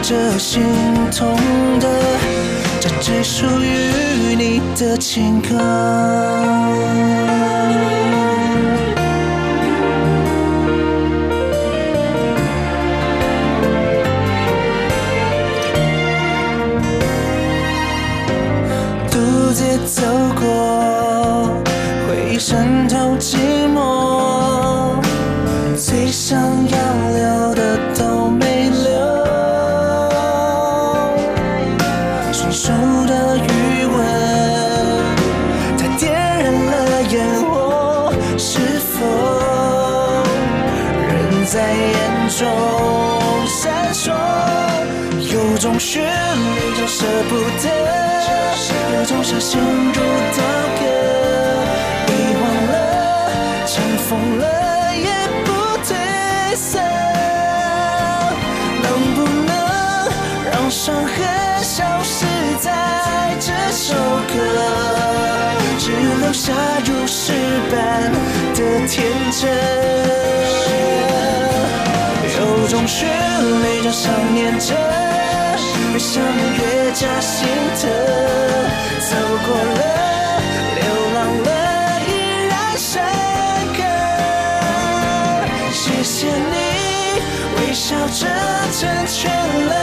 [0.00, 0.64] 这心
[1.14, 1.36] 痛
[1.80, 1.86] 的，
[2.80, 5.54] 这只属于你的情歌。
[22.48, 23.36] 渗透寂
[23.74, 25.02] 寞，
[25.74, 26.38] 最想
[26.68, 26.78] 要
[27.10, 28.86] 留的都没留。
[32.32, 32.70] 双手
[33.08, 33.98] 的余温，
[35.76, 37.14] 它点燃了烟
[37.50, 38.94] 火，是否
[41.08, 42.46] 仍在眼中
[43.48, 44.12] 闪烁？
[45.34, 47.66] 有种旋律叫舍不得，
[49.00, 50.00] 有种伤心如
[50.38, 50.38] 刀
[50.78, 50.84] 割，
[54.08, 54.44] 疯了
[54.96, 55.10] 也
[55.44, 55.52] 不
[55.82, 55.90] 褪
[56.56, 56.78] 色。
[58.82, 59.50] 能不能
[60.52, 61.14] 让伤痕
[61.62, 62.24] 消失
[62.60, 62.70] 在
[63.40, 63.94] 这首
[64.32, 64.34] 歌，
[65.78, 65.90] 只
[66.20, 66.52] 留下
[66.84, 67.32] 如诗
[67.70, 67.74] 般
[68.54, 68.94] 的天
[69.32, 69.42] 真？
[72.38, 74.74] 有种旋律叫想念着，
[75.92, 77.48] 越想念越加心
[77.80, 77.82] 疼。
[79.00, 79.10] 走
[79.46, 79.48] 过
[79.78, 79.82] 了，
[88.08, 88.26] 着
[88.72, 89.30] 成全
[89.66, 89.74] 了，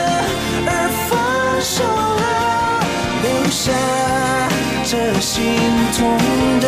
[0.65, 0.69] 而
[1.09, 1.11] 放
[1.61, 2.23] 手了，
[3.23, 3.71] 留下
[4.83, 5.31] 这心
[5.97, 5.99] 痛
[6.59, 6.65] 的，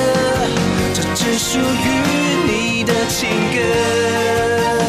[0.93, 1.61] 这只属于
[2.47, 4.84] 你的情歌。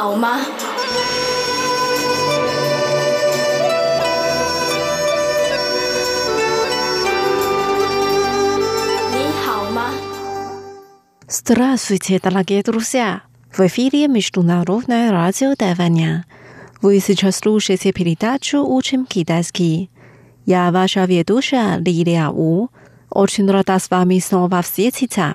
[0.00, 0.40] 好吗
[11.28, 13.24] ？Здравствуйте, дорогие друзья!
[13.52, 16.24] В эфире Международное радио Тайваня.
[16.80, 19.90] Вы сейчас слушаете передачу «Учим китайский».
[20.46, 22.68] Я ваша ведущая Лилия У.
[23.10, 25.34] Очень рада с вами снова встретиться.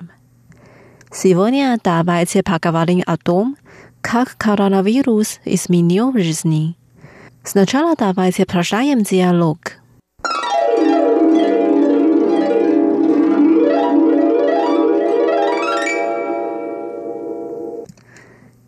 [1.12, 3.56] Сегодня давайте поговорим о том,
[4.05, 6.75] как коронавирус изменил жизни.
[7.43, 9.81] Сначала давайте прощаем диалог.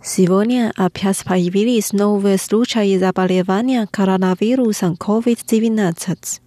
[0.01, 6.39] Сегодня опять появились новые случаи заболевания коронавирусом COVID-19.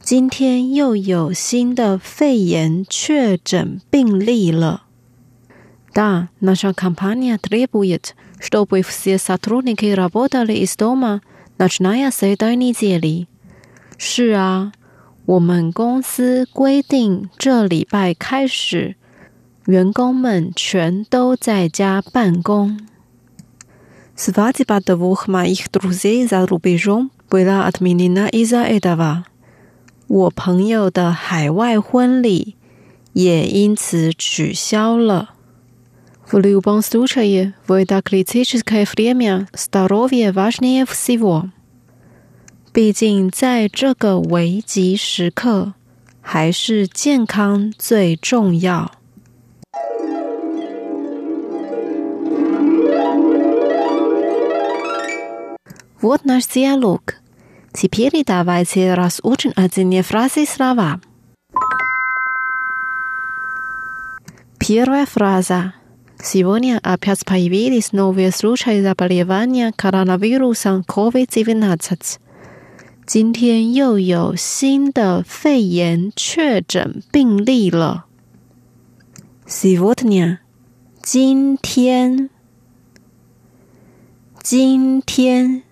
[0.00, 4.84] 今天又有新的肺炎确诊病例了。
[5.94, 11.22] Да, наша компания требует, чтобы все сотрудники работали из дома,
[11.58, 13.26] начиная с этой недели.
[13.96, 14.72] 是啊，
[15.26, 18.94] 我们公司规定这礼拜开始，
[19.66, 22.78] 员工们全都在家办公。
[24.14, 29.24] Свадьба двух моих друзей за рубежом была отменена из-за этого.
[30.06, 32.56] 我朋友的海外婚礼
[33.12, 35.34] 也因此取消了。
[36.30, 41.50] В любом случае, в это критическое время здоровье важнее всего.
[42.74, 45.72] 毕竟在这个危急时刻，
[46.20, 48.92] 还是健康最重要。
[56.00, 57.14] Вот наш диалог.
[57.72, 61.00] Теперь давайте разучим отдельные фразы и слова.
[64.58, 65.72] Первая фраза.
[66.22, 72.18] Сегодня опять появились новые случаи заболевания коронавирусом COVID-19.
[73.06, 78.04] 今天又有新的肺炎确诊病例了。
[79.46, 80.40] Сегодня，
[81.02, 82.28] 今天，
[84.42, 85.62] 今天，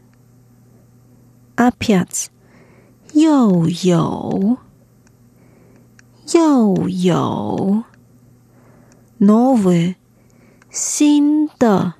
[1.57, 2.28] опять，
[3.12, 4.57] 又有，
[6.32, 7.84] 又有
[9.18, 9.97] новое
[10.72, 11.95] 新的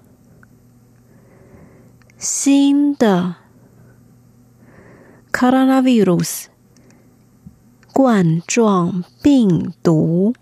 [2.18, 3.36] 新的
[5.34, 6.46] coronavirus
[7.92, 10.34] 冠状病毒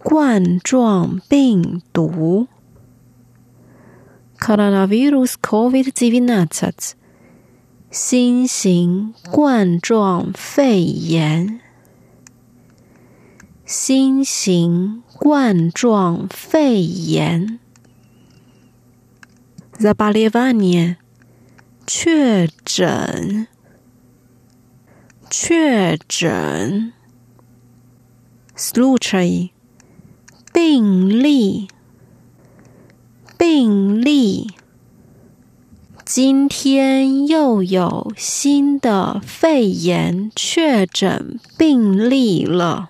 [0.00, 2.46] 冠状病毒
[4.38, 6.92] coronavirus COVID-19
[7.90, 11.60] 新型冠状肺炎，
[13.64, 17.59] 新型冠状肺炎。
[19.79, 20.97] Заболевание，
[21.85, 23.47] 确诊，
[25.29, 26.93] 确诊。
[28.55, 29.51] Случай，
[30.51, 31.67] 病例，
[33.37, 34.51] 病例。
[36.03, 42.89] 今天又有新的肺炎确诊病例了。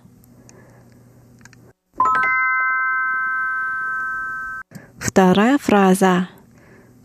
[5.01, 6.29] Вторая фраза.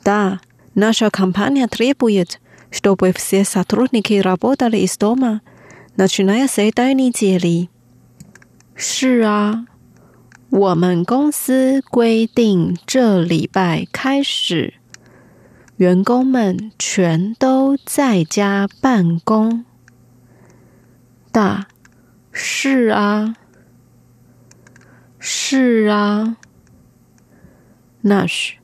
[0.04, 0.40] Да,
[0.74, 5.42] наша компания требует, чтобы все сотрудники работали из дома,
[5.96, 7.68] начиная с этой недели.
[8.74, 9.66] 是啊，
[10.50, 14.74] 我们公司规定这礼拜开始，
[15.76, 19.64] 员工们全都在家办公。
[21.30, 21.66] 大，
[22.32, 23.34] 是啊，
[25.18, 26.36] 是啊。
[28.01, 28.55] 那是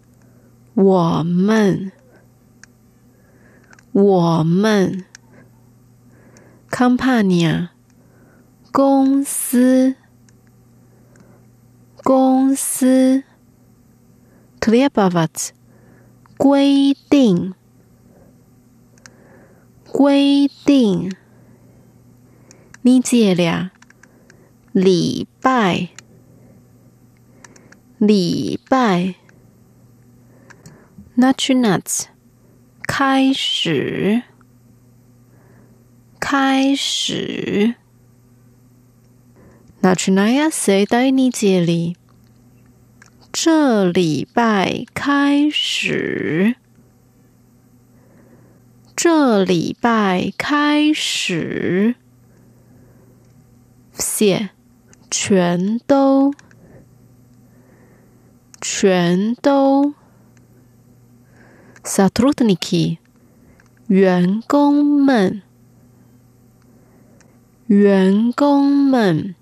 [0.74, 1.92] 我们，
[3.92, 5.04] 我们
[6.70, 7.70] ，company
[8.72, 9.96] 公司，
[12.04, 13.24] 公司
[14.60, 15.50] ，trebować
[16.38, 17.54] 规定，
[19.92, 21.12] 规定，
[22.82, 23.72] 你解了
[24.72, 25.90] 礼拜，
[28.00, 29.16] 礼拜。
[31.17, 32.09] Начинать，
[32.87, 34.23] 开始，
[36.21, 37.75] 开始。
[39.81, 41.97] Начиная с этой недели，
[43.33, 46.57] 这礼拜开始，
[48.97, 51.95] 这礼拜开始。
[53.95, 54.51] Все，
[55.11, 56.33] 全都，
[58.61, 59.95] 全都。
[61.84, 62.98] Sądruodniki，
[63.88, 65.42] 员工们，
[67.68, 69.36] 员工们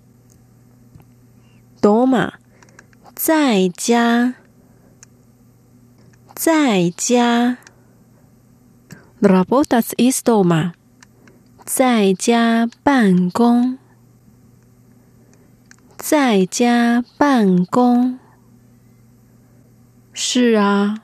[1.79, 2.33] ，doma，
[3.13, 4.33] 在家，
[6.33, 7.59] 在家
[9.21, 10.73] ，robotas isto doma，
[11.63, 13.77] 在家办公，
[15.95, 18.17] 在家办公，
[20.11, 21.03] 是啊。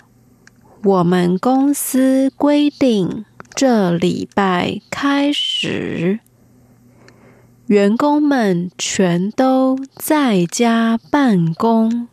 [0.87, 6.19] 我们公司规定，这礼拜开始，
[7.67, 12.09] 员工们全都在家办公。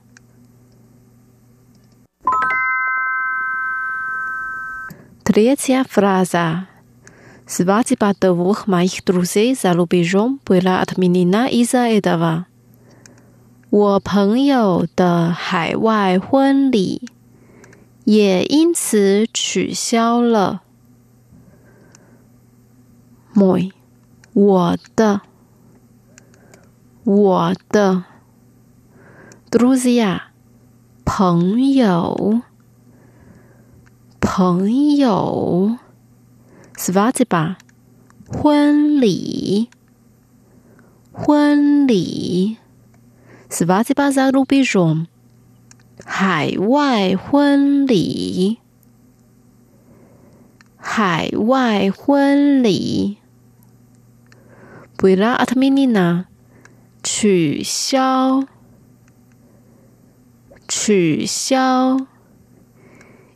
[5.24, 6.68] Третья фраза.
[7.48, 12.46] Свадьба двух моих друзей за рубежом была отменена из-за этого.
[13.72, 17.10] 我朋友的海外婚礼。
[18.06, 20.64] 也因此取消了。
[23.34, 23.72] My，
[24.34, 25.22] 我的，
[27.04, 28.06] 我的。
[29.52, 30.22] Друзья，
[31.06, 32.42] 朋友，
[34.20, 35.78] 朋友。
[36.78, 37.58] Свадьба，
[38.28, 39.70] 婚礼，
[41.12, 42.58] 婚礼。
[43.50, 45.08] Свадьба за рубежом。
[46.05, 48.59] 海外婚礼，
[50.77, 53.19] 海外婚礼。
[54.97, 56.27] Bila atminina，
[57.03, 58.47] 取消，
[60.69, 62.07] 取消。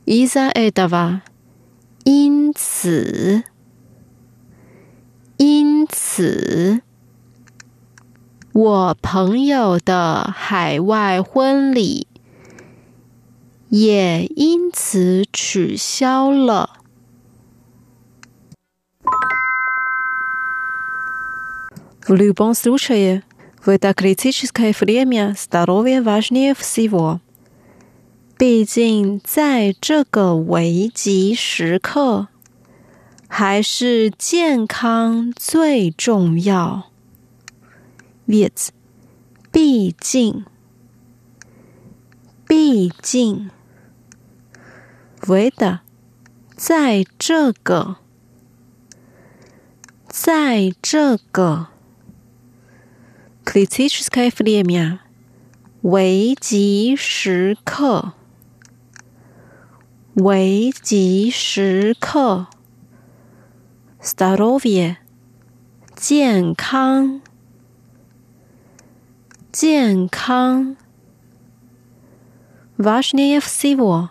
[0.04, 1.20] Isa edava，
[2.04, 3.44] 因此，
[5.36, 6.82] 因此，
[8.52, 12.07] 我朋友的海外婚礼。
[13.69, 16.77] 也因此取消了。
[22.05, 23.23] В любом случае,
[23.63, 27.21] в это критическое время здоровье важнее всего。
[28.37, 32.27] 毕竟在这个危急时刻，
[33.29, 36.91] 还是健康最重要。
[38.27, 38.69] ведь，
[39.51, 40.43] 毕竟，
[42.47, 43.49] 毕竟
[45.27, 45.81] 为的，
[46.55, 47.97] 在这个，
[50.07, 51.67] 在这个
[53.43, 54.99] критическое время，
[55.81, 58.13] 危急时刻，
[60.15, 62.47] 危急时刻，
[64.01, 64.97] здоровье，
[65.95, 67.21] 健康。
[69.51, 70.77] 健康，
[72.75, 74.09] важнее всего，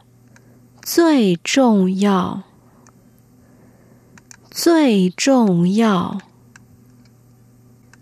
[0.86, 2.42] 最重要，
[4.50, 6.18] 最重要。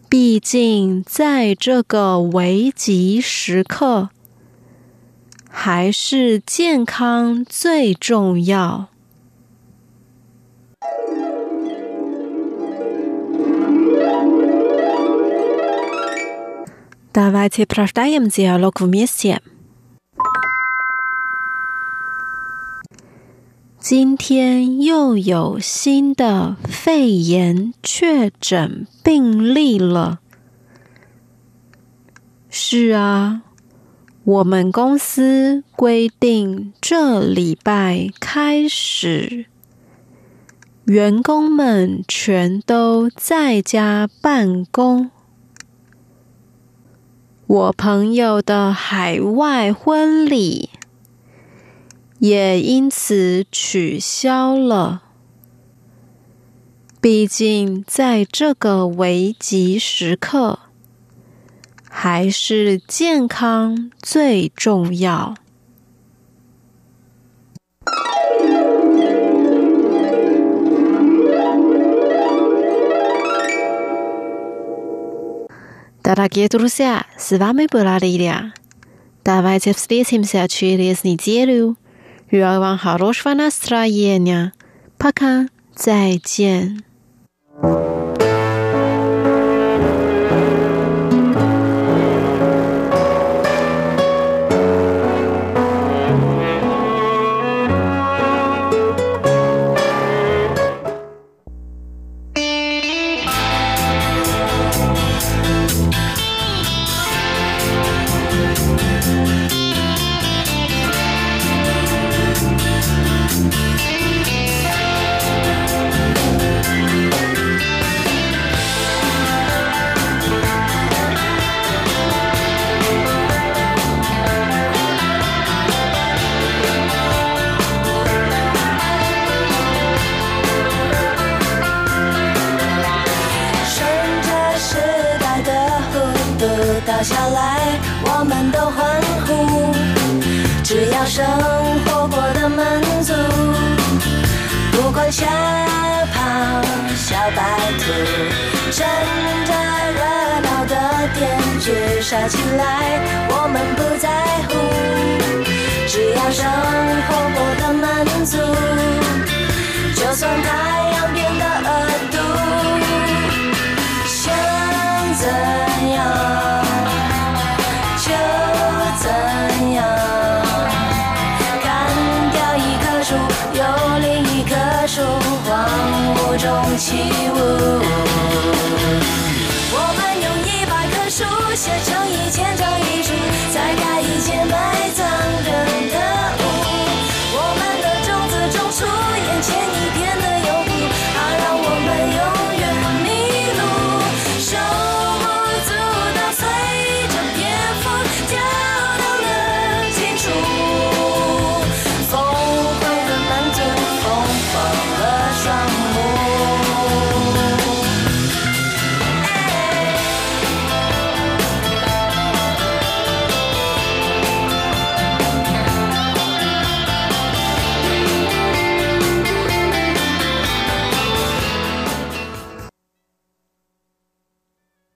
[0.08, 4.08] 毕竟，在这个危急时刻，
[5.48, 8.88] 还是健康最重要。
[17.12, 19.40] Давайте прочитаем диалог вместе.
[23.87, 30.21] 今天又有新的肺炎确诊病例了。
[32.49, 33.43] 是啊，
[34.23, 39.45] 我们公司规定这礼拜开始，
[40.85, 45.11] 员工们全都在家办公。
[47.45, 50.71] 我朋友的海外婚礼
[52.18, 55.02] 也因此取消了。
[57.00, 60.58] 毕竟，在这个危急时刻，
[61.88, 65.34] 还是健康最重要。
[76.02, 78.52] Дорогие друзья, с вами была Лилия.
[79.24, 81.76] Давайте встретимся через неделю.
[82.35, 84.51] Желаю вам хорошего настроения.
[84.97, 85.47] Пока.
[85.75, 86.83] 再见。